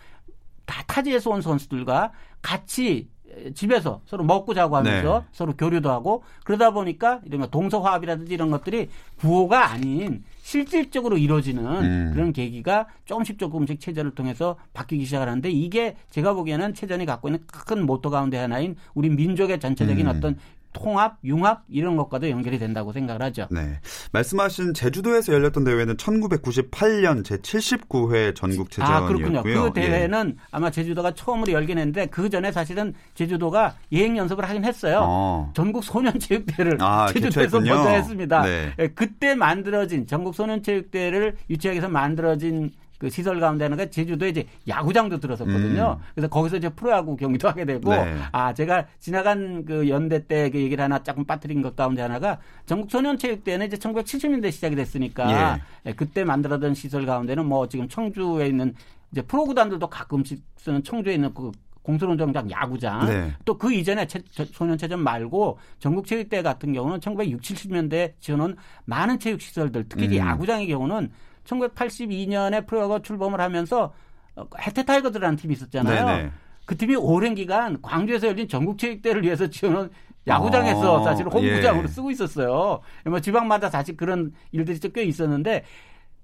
다 0.64 0.82
타지에서 0.86 1.30
온 1.30 1.40
선수들과 1.42 2.12
같이 2.42 3.08
집에서 3.54 4.00
서로 4.06 4.24
먹고 4.24 4.54
자고 4.54 4.76
하면서 4.76 5.20
네. 5.20 5.26
서로 5.32 5.54
교류도 5.56 5.90
하고 5.90 6.22
그러다 6.44 6.70
보니까 6.70 7.20
이런 7.24 7.48
동서화합이라든지 7.50 8.32
이런 8.32 8.50
것들이 8.50 8.88
구호가 9.18 9.70
아닌 9.70 10.24
실질적으로 10.38 11.18
이루어지는 11.18 11.64
음. 11.64 12.10
그런 12.14 12.32
계기가 12.32 12.86
조금씩 13.04 13.38
조금씩 13.38 13.80
체전을 13.80 14.14
통해서 14.14 14.56
바뀌기 14.72 15.04
시작하는데 15.04 15.50
이게 15.50 15.96
제가 16.10 16.34
보기에는 16.34 16.74
체전이 16.74 17.04
갖고 17.04 17.28
있는 17.28 17.40
큰 17.46 17.84
모토 17.84 18.10
가운데 18.10 18.38
하나인 18.38 18.76
우리 18.94 19.10
민족의 19.10 19.60
전체적인 19.60 20.06
음. 20.06 20.16
어떤 20.16 20.38
통합, 20.76 21.16
융합 21.24 21.64
이런 21.68 21.96
것과도 21.96 22.28
연결이 22.28 22.58
된다고 22.58 22.92
생각을 22.92 23.22
하죠. 23.22 23.48
네. 23.50 23.80
말씀하신 24.12 24.74
제주도에서 24.74 25.32
열렸던 25.32 25.64
대회는 25.64 25.96
1998년 25.96 27.24
제 27.24 27.38
79회 27.38 28.34
전국 28.34 28.66
아, 28.66 28.70
체전이었고요. 28.70 29.16
그렇군요. 29.16 29.42
그 29.42 29.72
대회는 29.72 30.34
예. 30.36 30.42
아마 30.50 30.70
제주도가 30.70 31.12
처음으로 31.12 31.50
열긴 31.52 31.78
했는데 31.78 32.06
그 32.06 32.28
전에 32.28 32.52
사실은 32.52 32.92
제주도가 33.14 33.74
예행 33.92 34.18
연습을 34.18 34.46
하긴 34.46 34.64
했어요. 34.64 35.00
어. 35.02 35.52
전국 35.54 35.82
소년 35.82 36.18
체육대회를 36.18 36.76
아, 36.80 37.06
제주도에서 37.08 37.58
개최했군요. 37.58 37.74
먼저 37.74 37.90
했습니다. 37.90 38.42
네. 38.42 38.72
예, 38.78 38.88
그때 38.88 39.34
만들어진 39.34 40.06
전국 40.06 40.34
소년 40.34 40.62
체육대회를 40.62 41.36
유치하기 41.48 41.76
위해서 41.76 41.88
만들어진 41.88 42.70
그 42.98 43.10
시설 43.10 43.40
가운데는 43.40 43.90
제주도에 43.90 44.30
이제 44.30 44.46
야구장도 44.66 45.20
들어섰거든요. 45.20 45.98
음. 46.00 46.04
그래서 46.14 46.28
거기서 46.28 46.56
이제 46.56 46.68
프로야구 46.70 47.16
경기도 47.16 47.48
하게 47.48 47.64
되고 47.64 47.90
네. 47.90 48.16
아 48.32 48.54
제가 48.54 48.86
지나간 48.98 49.64
그 49.64 49.88
연대 49.88 50.26
때 50.26 50.46
그 50.50 50.60
얘기를 50.60 50.82
하나 50.82 51.02
조금 51.02 51.24
빠뜨린 51.24 51.62
것 51.62 51.76
가운데 51.76 52.02
하나가 52.02 52.38
전국 52.64 52.90
소년체육대회는 52.90 53.66
이제 53.66 53.76
1970년대 53.76 54.50
시작이 54.50 54.74
됐으니까 54.74 55.56
예. 55.56 55.90
예, 55.90 55.92
그때 55.92 56.24
만들어던 56.24 56.74
시설 56.74 57.06
가운데는 57.06 57.46
뭐 57.46 57.68
지금 57.68 57.88
청주에 57.88 58.48
있는 58.48 58.74
이제 59.12 59.22
프로구단들도 59.22 59.86
가끔씩 59.88 60.42
쓰는 60.56 60.82
청주에 60.82 61.14
있는 61.14 61.32
그 61.32 61.52
공설운동장 61.82 62.50
야구장 62.50 63.06
네. 63.06 63.32
또그 63.44 63.72
이전에 63.72 64.06
체, 64.06 64.20
소년체전 64.30 64.98
말고 64.98 65.58
전국체육대회 65.78 66.42
같은 66.42 66.72
경우는 66.72 67.00
1960, 67.00 67.56
70년대 67.56 68.14
지어놓은 68.18 68.56
많은 68.86 69.20
체육시설들 69.20 69.86
특히 69.88 70.08
음. 70.08 70.16
야구장의 70.16 70.66
경우는 70.66 71.10
1982년에 71.46 72.66
프로야구 72.66 73.00
출범을 73.02 73.40
하면서 73.40 73.92
해태 74.60 74.84
타이거즈라는 74.84 75.36
팀이 75.36 75.54
있었잖아요. 75.54 76.06
네네. 76.06 76.30
그 76.66 76.76
팀이 76.76 76.96
오랜 76.96 77.34
기간 77.34 77.80
광주에서 77.80 78.26
열린 78.28 78.48
전국체육대회를 78.48 79.22
위해서 79.22 79.46
지어놓은 79.48 79.88
야구장에서 80.26 80.94
어, 80.94 81.04
사실 81.04 81.24
홈구장으로 81.26 81.84
예. 81.84 81.88
쓰고 81.88 82.10
있었어요. 82.10 82.80
뭐 83.04 83.20
지방마다 83.20 83.70
사실 83.70 83.96
그런 83.96 84.32
일들이 84.50 84.76
꽤 84.92 85.04
있었는데 85.04 85.64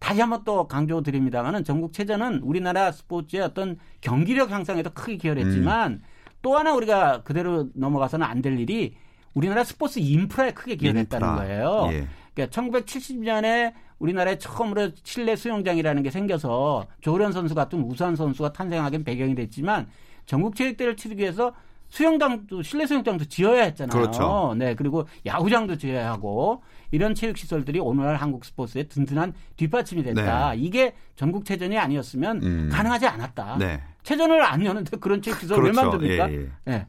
다시 0.00 0.20
한번 0.20 0.42
또 0.44 0.66
강조드립니다만은 0.66 1.62
전국체전은 1.62 2.40
우리나라 2.40 2.90
스포츠의 2.90 3.42
어떤 3.42 3.78
경기력 4.00 4.50
향상에도 4.50 4.90
크게 4.90 5.16
기여했지만 5.18 5.92
음. 5.92 6.02
또 6.42 6.58
하나 6.58 6.74
우리가 6.74 7.22
그대로 7.22 7.68
넘어가서는 7.74 8.26
안 8.26 8.42
될 8.42 8.58
일이 8.58 8.96
우리나라 9.34 9.62
스포츠 9.62 10.00
인프라에 10.00 10.50
크게 10.50 10.74
기여했다는 10.74 11.28
인프라. 11.28 11.36
거예요. 11.36 11.88
예. 11.92 12.08
그러니까 12.34 12.60
1970년에 12.60 13.72
우리나라에 13.98 14.38
처음으로 14.38 14.90
실내 15.04 15.36
수영장이라는 15.36 16.02
게 16.02 16.10
생겨서 16.10 16.86
조련 17.00 17.32
선수 17.32 17.54
같은 17.54 17.80
우수한 17.82 18.16
선수가 18.16 18.52
탄생하긴 18.52 19.04
배경이 19.04 19.34
됐지만 19.34 19.86
전국 20.26 20.56
체육대회를 20.56 20.96
치르기 20.96 21.22
위해서 21.22 21.52
수영장도 21.88 22.62
실내 22.62 22.86
수영장도 22.86 23.26
지어야 23.26 23.64
했잖아요. 23.64 24.00
그렇죠. 24.00 24.54
네, 24.56 24.74
그리고 24.74 25.06
야구장도 25.26 25.76
지어야 25.76 26.10
하고 26.10 26.62
이런 26.90 27.14
체육 27.14 27.36
시설들이 27.36 27.80
오늘날 27.80 28.16
한국 28.16 28.46
스포츠의 28.46 28.88
든든한 28.88 29.34
뒷받침이 29.56 30.02
됐다. 30.02 30.52
네. 30.52 30.56
이게 30.56 30.94
전국 31.16 31.44
체전이 31.44 31.78
아니었으면 31.78 32.42
음. 32.42 32.70
가능하지 32.72 33.06
않았다. 33.06 33.58
네. 33.58 33.82
체전을 34.04 34.42
안 34.42 34.64
여는데 34.64 34.96
그런 34.96 35.20
체육 35.20 35.38
시설 35.38 35.60
그렇죠. 35.60 35.78
왜 35.78 35.84
만듭니까? 35.84 36.32
예, 36.32 36.36
예. 36.36 36.48
네. 36.64 36.86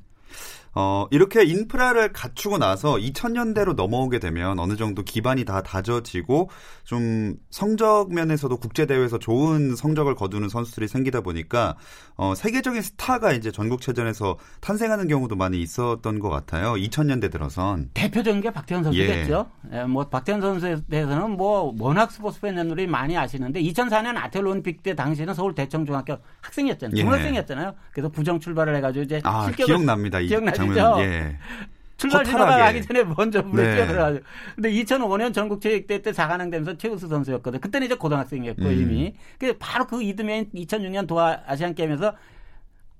어, 0.75 1.05
이렇게 1.11 1.43
인프라를 1.43 2.13
갖추고 2.13 2.57
나서 2.57 2.95
2000년대로 2.95 3.75
넘어오게 3.75 4.19
되면 4.19 4.57
어느 4.59 4.75
정도 4.75 5.03
기반이 5.03 5.45
다 5.45 5.61
다져지고 5.61 6.49
좀 6.83 7.35
성적 7.51 8.11
면에서도 8.11 8.55
국제대회에서 8.57 9.19
좋은 9.19 9.75
성적을 9.75 10.15
거두는 10.15 10.49
선수들이 10.49 10.87
생기다 10.87 11.21
보니까 11.21 11.75
어, 12.15 12.33
세계적인 12.35 12.81
스타가 12.81 13.33
이제 13.33 13.51
전국체전에서 13.51 14.37
탄생하는 14.61 15.07
경우도 15.07 15.35
많이 15.35 15.61
있었던 15.61 16.19
것 16.19 16.29
같아요. 16.29 16.73
2000년대 16.73 17.31
들어선. 17.31 17.91
대표적인 17.93 18.41
게 18.41 18.51
박태환 18.51 18.83
선수겠죠. 18.83 19.49
예. 19.71 19.79
예, 19.79 19.83
뭐 19.83 20.07
박태환 20.09 20.41
선수에 20.41 20.77
대해서는 20.89 21.31
뭐 21.31 21.73
워낙 21.79 22.11
스포츠 22.11 22.39
팬들이 22.41 22.87
많이 22.87 23.15
아시는데 23.17 23.61
2004년 23.61 24.17
아테네 24.17 24.49
올림픽 24.49 24.81
때 24.81 24.95
당시에는 24.95 25.33
서울 25.33 25.53
대청중학교 25.53 26.17
학생이었잖아요. 26.41 26.95
중학생이었잖아요. 26.95 27.67
예. 27.67 27.73
그래서 27.91 28.09
부정 28.09 28.39
출발을 28.39 28.75
해가지고 28.77 29.03
이제 29.03 29.21
아, 29.23 29.45
실격을 29.45 29.65
기억납니다. 29.65 30.19
기억나죠? 30.19 30.62
장면, 30.71 30.99
예. 30.99 31.37
출발 31.97 32.25
지나가기 32.25 32.81
전에 32.81 33.03
먼저 33.03 33.41
물에 33.41 33.63
네. 33.63 33.75
뛰어들어가지고. 33.75 34.25
근데 34.55 34.71
2005년 34.71 35.33
전국체육대회 35.33 36.01
때 36.01 36.11
4관왕 36.11 36.51
되면서 36.51 36.77
최우수 36.77 37.07
선수였거든. 37.07 37.59
그때는 37.61 37.85
이제 37.85 37.95
고등학생이었고 37.95 38.63
음. 38.63 38.71
이미. 38.71 39.13
그 39.39 39.55
바로 39.57 39.85
그 39.87 40.01
이듬해인 40.01 40.49
2006년 40.53 41.07
도하 41.07 41.39
아시안 41.45 41.73
게임에서 41.73 42.13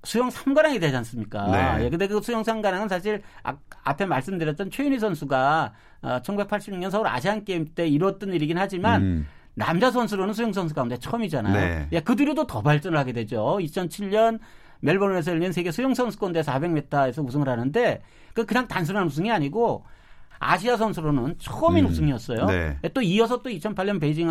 수영 0.04 0.28
3관왕이 0.28 0.80
되지 0.80 0.96
않습니까? 0.96 1.50
네. 1.50 1.84
예, 1.84 1.90
근데 1.90 2.06
그 2.06 2.20
수영 2.22 2.42
3관왕은 2.42 2.88
사실 2.88 3.22
아, 3.42 3.56
앞에 3.84 4.06
말씀드렸던 4.06 4.70
최윤희 4.70 4.98
선수가 4.98 5.72
어, 6.02 6.20
1986년 6.22 6.90
서울 6.90 7.06
아시안 7.06 7.44
게임 7.44 7.66
때 7.74 7.86
이뤘던 7.88 8.32
일이긴 8.32 8.58
하지만 8.58 9.02
음. 9.02 9.26
남자 9.54 9.90
선수로는 9.90 10.34
수영 10.34 10.52
선수 10.52 10.74
가운데 10.74 10.98
처음이잖아요. 10.98 11.54
네. 11.54 11.88
예, 11.92 12.00
그 12.00 12.16
뒤로도 12.16 12.46
더 12.46 12.60
발전을 12.60 12.98
하게 12.98 13.12
되죠. 13.12 13.58
2007년 13.60 14.40
멜버른에서 14.84 15.32
열린 15.32 15.50
세계 15.50 15.70
수영 15.70 15.94
선수권대 15.94 16.42
400m에서 16.42 17.26
우승을 17.26 17.48
하는데 17.48 18.02
그 18.34 18.44
그냥 18.44 18.68
단순한 18.68 19.06
우승이 19.06 19.30
아니고 19.30 19.84
아시아 20.38 20.76
선수로는 20.76 21.36
처음인 21.38 21.86
음. 21.86 21.90
우승이었어요. 21.90 22.46
네. 22.46 22.78
또 22.92 23.00
이어서 23.00 23.40
또 23.42 23.48
2008년 23.48 24.00
베이징 24.00 24.30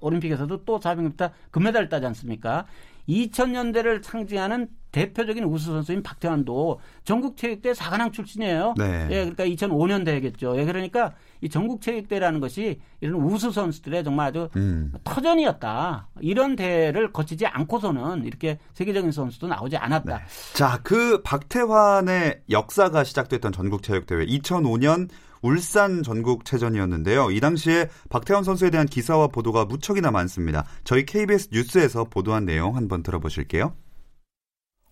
올림픽에서도 0.00 0.64
또 0.64 0.78
400m 0.78 1.30
금메달을 1.50 1.88
따지 1.88 2.04
않습니까? 2.06 2.66
2000년대를 3.08 4.02
상징하는 4.02 4.68
대표적인 4.92 5.44
우수 5.44 5.72
선수인 5.72 6.02
박태환도 6.02 6.80
전국체육대 7.04 7.72
4관왕 7.72 8.12
출신이에요. 8.12 8.74
네. 8.76 9.08
예, 9.10 9.30
그러니까 9.30 9.44
2005년 9.44 10.04
대겠죠. 10.04 10.56
예, 10.58 10.64
그러니까 10.64 11.14
이 11.44 11.48
전국체육대라는 11.50 12.40
것이 12.40 12.80
이런 13.02 13.16
우수 13.22 13.52
선수들의 13.52 14.02
정말 14.02 14.28
아주 14.28 14.48
음. 14.56 14.92
터전이었다. 15.04 16.08
이런 16.22 16.56
대회를 16.56 17.12
거치지 17.12 17.46
않고서는 17.46 18.24
이렇게 18.24 18.58
세계적인 18.72 19.12
선수도 19.12 19.46
나오지 19.46 19.76
않았다. 19.76 20.18
네. 20.18 20.24
자, 20.54 20.80
그 20.82 21.20
박태환의 21.22 22.44
역사가 22.48 23.04
시작됐던 23.04 23.52
전국체육대회 23.52 24.24
2005년 24.24 25.10
울산 25.42 26.02
전국체전이었는데요. 26.02 27.30
이 27.30 27.38
당시에 27.38 27.90
박태환 28.08 28.42
선수에 28.42 28.70
대한 28.70 28.86
기사와 28.86 29.26
보도가 29.26 29.66
무척이나 29.66 30.10
많습니다. 30.10 30.64
저희 30.84 31.04
KBS 31.04 31.50
뉴스에서 31.52 32.04
보도한 32.04 32.46
내용 32.46 32.76
한번 32.76 33.02
들어보실게요. 33.02 33.74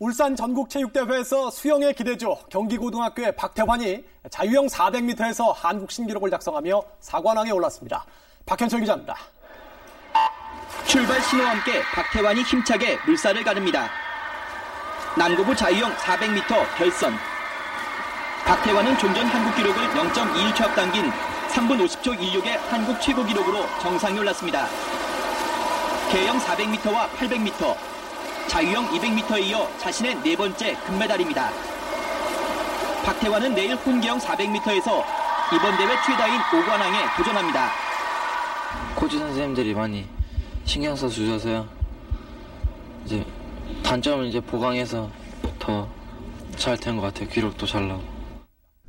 울산 0.03 0.35
전국체육대회에서 0.35 1.53
수영의 1.53 1.95
기대주 1.95 2.35
경기고등학교의 2.51 3.37
박태환이 3.37 4.05
자유형 4.31 4.67
400m에서 4.67 5.55
한국 5.55 5.93
신기록을 5.93 6.29
작성하며 6.29 6.83
4관왕에 7.01 7.55
올랐습니다. 7.55 8.05
박현철 8.45 8.81
기자입니다. 8.81 9.15
출발 10.89 11.23
신호와 11.23 11.51
함께 11.51 11.83
박태환이 11.95 12.43
힘차게 12.43 12.99
물살을 13.07 13.45
가릅니다. 13.45 13.89
난고부 15.17 15.55
자유형 15.55 15.93
400m 15.93 16.77
결선 16.79 17.15
박태환은 18.45 18.99
종전 18.99 19.25
한국 19.27 19.55
기록을 19.55 19.87
0.21초 19.87 20.63
앞당긴 20.65 21.13
3분 21.51 21.87
50초 21.87 22.19
16의 22.19 22.59
한국 22.71 23.01
최고 23.01 23.25
기록으로 23.25 23.65
정상에 23.81 24.19
올랐습니다. 24.19 24.67
개형 26.11 26.39
400m와 26.39 27.09
800m, 27.11 27.92
자유형 28.49 28.89
200m에 28.91 29.43
이어 29.45 29.69
자신의 29.79 30.17
네 30.23 30.37
번째 30.37 30.77
금메달입니다. 30.87 31.51
박태환은 33.05 33.55
내일 33.55 33.75
혼계형 33.77 34.19
400m에서 34.19 35.05
이번 35.55 35.77
대회 35.77 35.97
최다인 36.07 36.41
5관왕에 36.41 37.17
도전합니다. 37.17 37.71
코치 38.95 39.19
선생님들이 39.19 39.75
많이 39.75 40.07
신경 40.65 40.95
써 40.95 41.09
주셔서요. 41.09 41.67
이제 43.05 43.25
단점을 43.83 44.27
이제 44.27 44.41
보강해서 44.41 45.11
더 45.59 45.89
잘 46.57 46.77
된 46.77 46.97
것 46.97 47.03
같아요. 47.03 47.29
기록도 47.31 47.67
잘 47.67 47.89
나오고. 47.89 48.12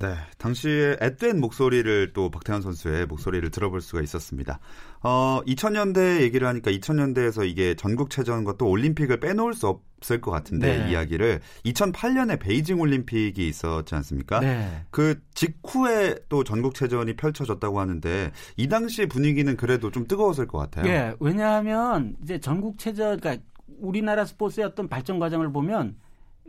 네, 0.04 0.16
당시에 0.38 0.98
앳된 1.00 1.40
목소리를 1.40 2.12
또 2.12 2.30
박태환 2.30 2.62
선수의 2.62 3.06
목소리를 3.06 3.50
들어볼 3.52 3.80
수가 3.80 4.02
있었습니다. 4.02 4.60
어, 5.02 5.40
2000년대 5.48 6.20
얘기를 6.20 6.46
하니까 6.46 6.72
2000년대에서 6.72 7.48
이게 7.48 7.74
전국체전과 7.76 8.58
또 8.58 8.68
올림픽을 8.70 9.22
빼놓을 9.22 9.54
수 9.54 9.68
없을 9.68 10.20
것 10.20 10.30
같은데 10.30 10.80
네. 10.80 10.92
이야기를 10.92 11.40
2008년에 11.64 12.38
베이징 12.38 12.82
올림픽이 12.82 13.48
있었지 13.48 13.96
않습니까? 13.96 14.42
네. 14.42 14.84
그 14.90 15.22
직후에 15.36 16.18
또 16.28 16.44
전국체전이 16.44 17.16
펼쳐졌다고 17.16 17.80
하는데 17.80 18.34
이 18.58 18.68
당시 18.68 19.06
분위기는 19.06 19.56
그래도 19.56 19.90
좀 19.90 20.06
뜨거웠을 20.06 20.48
것 20.48 20.58
같아요. 20.58 20.84
네, 20.84 21.16
왜냐하면 21.22 22.18
이제 22.22 22.42
전국체전, 22.42 23.22
그러니까 23.22 23.42
우리나라 23.80 24.26
스포츠의 24.26 24.66
어떤 24.66 24.90
발전 24.90 25.18
과정을 25.18 25.54
보면 25.54 25.96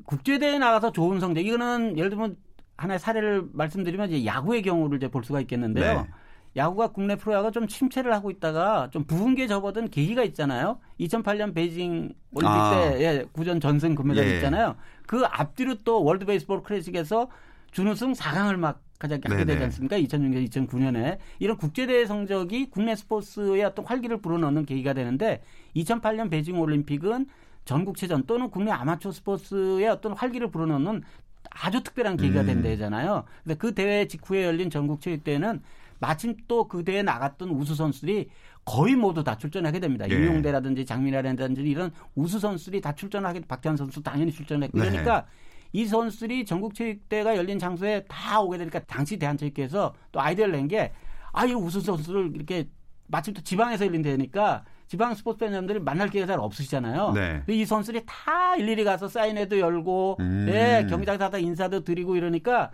국제대회에 0.06 0.58
나가서 0.58 0.90
좋은 0.90 1.20
성적, 1.20 1.40
이거는 1.40 1.96
예를 1.96 2.10
들면 2.10 2.36
하나의 2.76 2.98
사례를 2.98 3.48
말씀드리면 3.52 4.10
이제 4.10 4.26
야구의 4.26 4.62
경우를 4.62 4.96
이제 4.98 5.08
볼 5.08 5.24
수가 5.24 5.40
있겠는데요. 5.40 6.02
네. 6.02 6.08
야구가 6.56 6.88
국내 6.88 7.16
프로야구가 7.16 7.50
좀 7.50 7.66
침체를 7.66 8.12
하고 8.12 8.30
있다가 8.30 8.88
좀 8.92 9.04
부흥기에 9.04 9.48
접어든 9.48 9.90
계기가 9.90 10.22
있잖아요. 10.24 10.78
2008년 11.00 11.54
베이징 11.54 12.14
올림픽 12.32 12.46
아. 12.46 12.70
때 12.70 13.00
예, 13.00 13.24
구전 13.32 13.60
전승 13.60 13.94
금메달 13.94 14.24
예. 14.26 14.34
있잖아요. 14.36 14.76
그 15.06 15.24
앞뒤로 15.24 15.74
또 15.84 16.04
월드 16.04 16.24
베이스볼 16.24 16.62
클래식에서 16.62 17.28
준우승 17.72 18.12
4강을 18.12 18.56
막 18.56 18.82
가장 19.00 19.20
하게 19.24 19.44
되지 19.44 19.64
않습니까? 19.64 19.98
2006년, 19.98 20.48
2009년에 20.48 21.18
이런 21.40 21.56
국제대회 21.56 22.06
성적이 22.06 22.70
국내 22.70 22.94
스포츠의 22.94 23.64
어떤 23.64 23.84
활기를 23.84 24.18
불어넣는 24.18 24.64
계기가 24.64 24.92
되는데 24.92 25.42
2008년 25.74 26.30
베이징 26.30 26.58
올림픽은 26.60 27.26
전국체전 27.64 28.24
또는 28.26 28.50
국내 28.50 28.70
아마추어 28.70 29.10
스포츠의 29.10 29.88
어떤 29.88 30.12
활기를 30.12 30.50
불어넣는 30.50 31.02
아주 31.50 31.82
특별한 31.82 32.16
계기가 32.16 32.44
된 32.44 32.58
음. 32.58 32.62
대회잖아요. 32.62 33.24
근데 33.42 33.54
그 33.56 33.74
대회 33.74 34.06
직후에 34.06 34.44
열린 34.44 34.70
전국체육대회는 34.70 35.62
마침 36.00 36.36
또 36.48 36.66
그 36.68 36.84
대회에 36.84 37.02
나갔던 37.02 37.50
우수 37.50 37.74
선수들이 37.74 38.28
거의 38.64 38.96
모두 38.96 39.22
다 39.22 39.36
출전하게 39.36 39.80
됩니다. 39.80 40.06
예. 40.10 40.14
이용대라든지 40.14 40.84
장민아라든지 40.86 41.62
이런 41.62 41.90
우수 42.14 42.38
선수들이 42.38 42.80
다 42.80 42.94
출전하게 42.94 43.40
박태환 43.40 43.76
선수 43.76 44.02
당연히 44.02 44.32
출전했고 44.32 44.78
네. 44.78 44.88
그러니까 44.88 45.26
이 45.72 45.86
선수들이 45.86 46.44
전국체육대회가 46.46 47.36
열린 47.36 47.58
장소에 47.58 48.04
다 48.08 48.40
오게 48.40 48.58
되니까 48.58 48.80
당시 48.84 49.18
대한체육회에서 49.18 49.94
또 50.12 50.20
아이디어를 50.20 50.52
낸 50.52 50.68
게 50.68 50.92
아, 51.32 51.44
이 51.44 51.52
우수 51.52 51.80
선수를 51.80 52.32
이렇게 52.34 52.68
마침 53.08 53.34
또 53.34 53.42
지방에서 53.42 53.86
열린 53.86 54.02
대회니까 54.02 54.64
지방 54.94 55.16
스포츠 55.16 55.40
팬분들이 55.40 55.80
만날 55.80 56.08
기회가 56.08 56.28
잘 56.28 56.38
없으시잖아요. 56.38 57.12
네. 57.14 57.42
이 57.48 57.64
선수들이 57.64 58.04
다 58.06 58.54
일일이 58.54 58.84
가서 58.84 59.08
사인회도 59.08 59.58
열고, 59.58 60.18
음. 60.20 60.46
예, 60.48 60.86
경기장에서 60.88 61.30
다 61.30 61.36
인사도 61.36 61.82
드리고 61.82 62.14
이러니까 62.14 62.70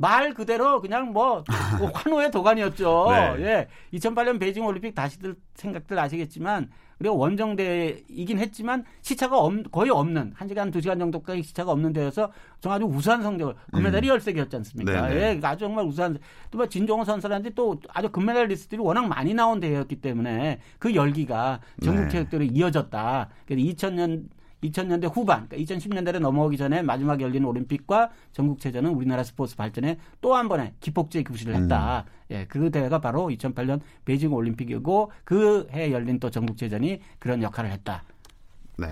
말 0.00 0.32
그대로 0.32 0.80
그냥 0.80 1.12
뭐 1.12 1.44
환호의 1.92 2.30
도가니였죠. 2.30 3.06
네. 3.10 3.68
예. 3.92 3.98
2008년 3.98 4.40
베이징 4.40 4.64
올림픽 4.64 4.94
다시들 4.94 5.36
생각들 5.54 5.98
아시겠지만 5.98 6.70
우리가 7.00 7.14
원정대이긴 7.14 8.38
했지만 8.38 8.84
시차가 9.02 9.38
없, 9.38 9.52
거의 9.70 9.90
없는 9.90 10.32
한 10.34 10.48
시간 10.48 10.70
두 10.70 10.80
시간 10.80 10.98
정도까지 10.98 11.42
시차가 11.42 11.72
없는 11.72 11.92
데여서 11.92 12.32
정 12.60 12.72
아주 12.72 12.86
우수한 12.86 13.22
성적을 13.22 13.54
금메달이 13.72 14.10
음. 14.10 14.16
13개였지 14.16 14.54
않습니까? 14.54 15.08
네, 15.08 15.14
네. 15.14 15.20
예, 15.20 15.46
아주 15.46 15.60
정말 15.60 15.84
우수한 15.84 16.18
또뭐 16.50 16.66
진종오 16.66 17.04
선수라든지 17.04 17.54
또 17.54 17.78
아주 17.90 18.08
금메달리스트들이 18.10 18.80
워낙 18.80 19.06
많이 19.06 19.34
나온 19.34 19.60
대회였기 19.60 19.96
때문에 19.96 20.60
그 20.78 20.94
열기가 20.94 21.60
전국 21.82 22.08
체육대회로 22.08 22.42
네. 22.44 22.50
이어졌다. 22.50 23.28
그래서 23.46 23.62
2000년 23.62 24.28
2000년대 24.62 25.10
후반, 25.14 25.48
그러니까 25.48 25.74
2010년대로 25.74 26.18
넘어오기 26.18 26.56
전에 26.56 26.82
마지막 26.82 27.20
열린 27.20 27.44
올림픽과 27.44 28.10
전국체전은 28.32 28.90
우리나라 28.90 29.24
스포츠 29.24 29.56
발전에 29.56 29.98
또 30.20 30.34
한 30.34 30.48
번의 30.48 30.74
기폭제 30.80 31.22
구실을 31.22 31.54
했다. 31.56 32.04
음. 32.06 32.34
예, 32.34 32.46
그 32.46 32.70
대회가 32.70 33.00
바로 33.00 33.28
2008년 33.28 33.80
베이징 34.04 34.32
올림픽이고 34.32 35.12
그 35.24 35.66
해 35.72 35.92
열린 35.92 36.18
또 36.20 36.30
전국체전이 36.30 37.00
그런 37.18 37.42
역할을 37.42 37.70
했다. 37.72 38.02
네. 38.78 38.86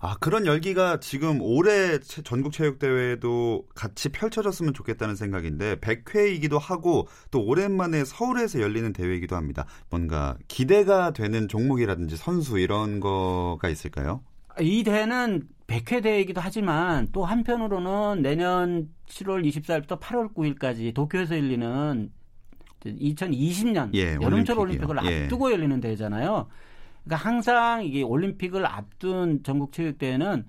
아, 0.00 0.16
그런 0.20 0.44
열기가 0.44 1.00
지금 1.00 1.40
올해 1.40 1.98
전국체육대회도 1.98 3.64
같이 3.74 4.10
펼쳐졌으면 4.10 4.74
좋겠다는 4.74 5.16
생각인데 5.16 5.76
100회이기도 5.76 6.58
하고 6.60 7.08
또 7.30 7.42
오랜만에 7.44 8.04
서울에서 8.04 8.60
열리는 8.60 8.92
대회이기도 8.92 9.34
합니다. 9.36 9.64
뭔가 9.90 10.36
기대가 10.46 11.12
되는 11.12 11.48
종목이라든지 11.48 12.16
선수 12.16 12.58
이런 12.58 13.00
거가 13.00 13.68
있을까요? 13.70 14.20
이 14.60 14.82
대회는 14.84 15.48
100회 15.66 16.02
대회이기도 16.02 16.40
하지만 16.40 17.08
또 17.12 17.24
한편으로는 17.24 18.22
내년 18.22 18.88
7월 19.08 19.44
24일부터 19.46 19.98
8월 19.98 20.32
9일까지 20.34 20.94
도쿄에서 20.94 21.36
열리는 21.36 22.10
2020년 22.84 23.94
예, 23.94 24.14
여름철 24.20 24.58
올림픽을 24.58 24.96
예. 25.04 25.22
앞두고 25.24 25.50
열리는 25.52 25.80
대회잖아요. 25.80 26.46
그러니까 27.04 27.28
항상 27.28 27.84
이게 27.84 28.02
올림픽을 28.02 28.66
앞둔 28.66 29.42
전국 29.42 29.72
체육대회는 29.72 30.44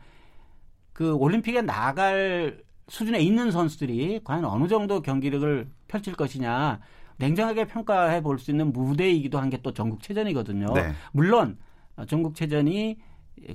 그 0.94 1.14
올림픽에 1.16 1.62
나갈 1.62 2.62
수준에 2.88 3.20
있는 3.20 3.52
선수들이 3.52 4.22
과연 4.24 4.46
어느 4.46 4.68
정도 4.68 5.02
경기력을 5.02 5.68
펼칠 5.88 6.14
것이냐 6.16 6.80
냉정하게 7.18 7.66
평가해 7.68 8.22
볼 8.22 8.38
수 8.38 8.52
있는 8.52 8.72
무대이기도 8.74 9.40
한 9.40 9.50
게 9.50 9.62
또 9.62 9.74
전국체전이거든요. 9.74 10.68
네. 10.74 10.92
물론 11.14 11.58
전국체전이 12.08 12.98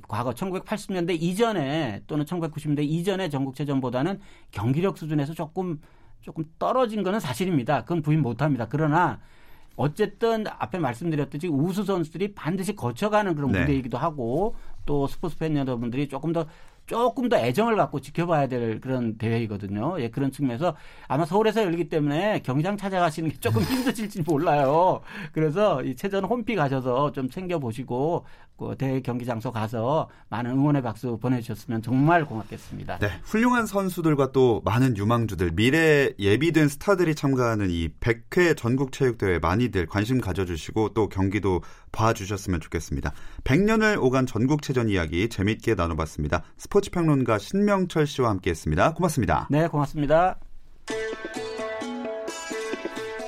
과거 0.07 0.31
1980년대 0.31 1.21
이전에 1.21 2.03
또는 2.07 2.25
1990년대 2.25 2.83
이전의 2.83 3.29
전국체전보다는 3.29 4.19
경기력 4.51 4.97
수준에서 4.97 5.33
조금 5.33 5.79
조금 6.21 6.45
떨어진 6.59 7.03
거는 7.03 7.19
사실입니다. 7.19 7.81
그건 7.81 8.01
부인 8.01 8.21
못 8.21 8.41
합니다. 8.41 8.67
그러나 8.69 9.19
어쨌든 9.75 10.45
앞에 10.47 10.77
말씀드렸듯이 10.77 11.47
우수 11.47 11.83
선수들이 11.83 12.35
반드시 12.35 12.75
거쳐가는 12.75 13.35
그런 13.35 13.51
네. 13.51 13.61
무대이기도 13.61 13.97
하고 13.97 14.55
또 14.85 15.07
스포츠 15.07 15.37
팬 15.37 15.55
여러분들이 15.57 16.07
조금 16.07 16.31
더 16.31 16.45
조금 16.85 17.29
더 17.29 17.37
애정을 17.37 17.75
갖고 17.75 18.01
지켜봐야 18.01 18.47
될 18.47 18.81
그런 18.81 19.17
대회이거든요. 19.17 19.99
예, 20.01 20.09
그런 20.09 20.31
측면에서 20.31 20.75
아마 21.07 21.25
서울에서 21.25 21.63
열리기 21.63 21.89
때문에 21.89 22.41
경기장 22.43 22.77
찾아가시는 22.77 23.29
게 23.29 23.37
조금 23.39 23.61
힘드실지 23.63 24.23
몰라요. 24.23 25.01
그래서 25.31 25.81
이 25.83 25.95
체전 25.95 26.25
홈피 26.25 26.55
가셔서 26.55 27.11
좀 27.11 27.29
챙겨보시고 27.29 28.25
그 28.57 28.75
대회 28.77 29.01
경기 29.01 29.25
장소 29.25 29.51
가서 29.51 30.07
많은 30.29 30.51
응원의 30.51 30.83
박수 30.83 31.17
보내주셨으면 31.17 31.81
정말 31.81 32.25
고맙겠습니다. 32.25 32.99
네, 32.99 33.09
훌륭한 33.23 33.65
선수들과 33.65 34.31
또 34.33 34.61
많은 34.63 34.97
유망주들, 34.97 35.51
미래 35.55 36.11
예비된 36.19 36.67
스타들이 36.67 37.15
참가하는 37.15 37.71
이 37.71 37.89
100회 37.99 38.55
전국체육대회 38.55 39.39
많이들 39.39 39.87
관심 39.87 40.21
가져주시고 40.21 40.89
또 40.89 41.09
경기도 41.09 41.61
봐주셨으면 41.91 42.59
좋겠습니다. 42.61 43.13
100년을 43.43 44.01
오간 44.01 44.25
전국체전 44.25 44.89
이야기 44.89 45.29
재밌게 45.29 45.75
나눠봤습니다. 45.75 46.43
스포츠 46.57 46.89
평론가 46.91 47.37
신명철 47.37 48.07
씨와 48.07 48.29
함께했습니다. 48.29 48.93
고맙습니다. 48.93 49.47
네, 49.49 49.67
고맙습니다. 49.67 50.37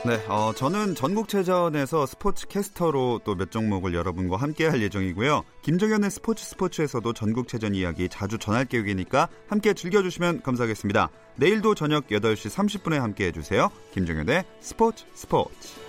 네, 0.05 0.15
어, 0.27 0.51
저는 0.53 0.95
전국체전에서 0.95 2.05
스포츠 2.05 2.45
캐스터로 2.49 3.21
또 3.23 3.35
몇 3.35 3.51
종목을 3.51 3.93
여러분과 3.93 4.35
함께 4.35 4.67
할 4.67 4.81
예정이고요. 4.81 5.43
김종현의 5.61 6.11
스포츠 6.11 6.43
스포츠에서도 6.43 7.13
전국체전 7.13 7.73
이야기 7.73 8.09
자주 8.09 8.37
전할 8.37 8.65
계획이니까 8.65 9.29
함께 9.47 9.73
즐겨주시면 9.73 10.41
감사하겠습니다. 10.41 11.09
내일도 11.37 11.73
저녁 11.73 12.07
8시 12.07 12.53
30분에 12.53 12.99
함께 12.99 13.27
해주세요. 13.27 13.71
김종현의 13.93 14.43
스포츠 14.59 15.05
스포츠. 15.13 15.82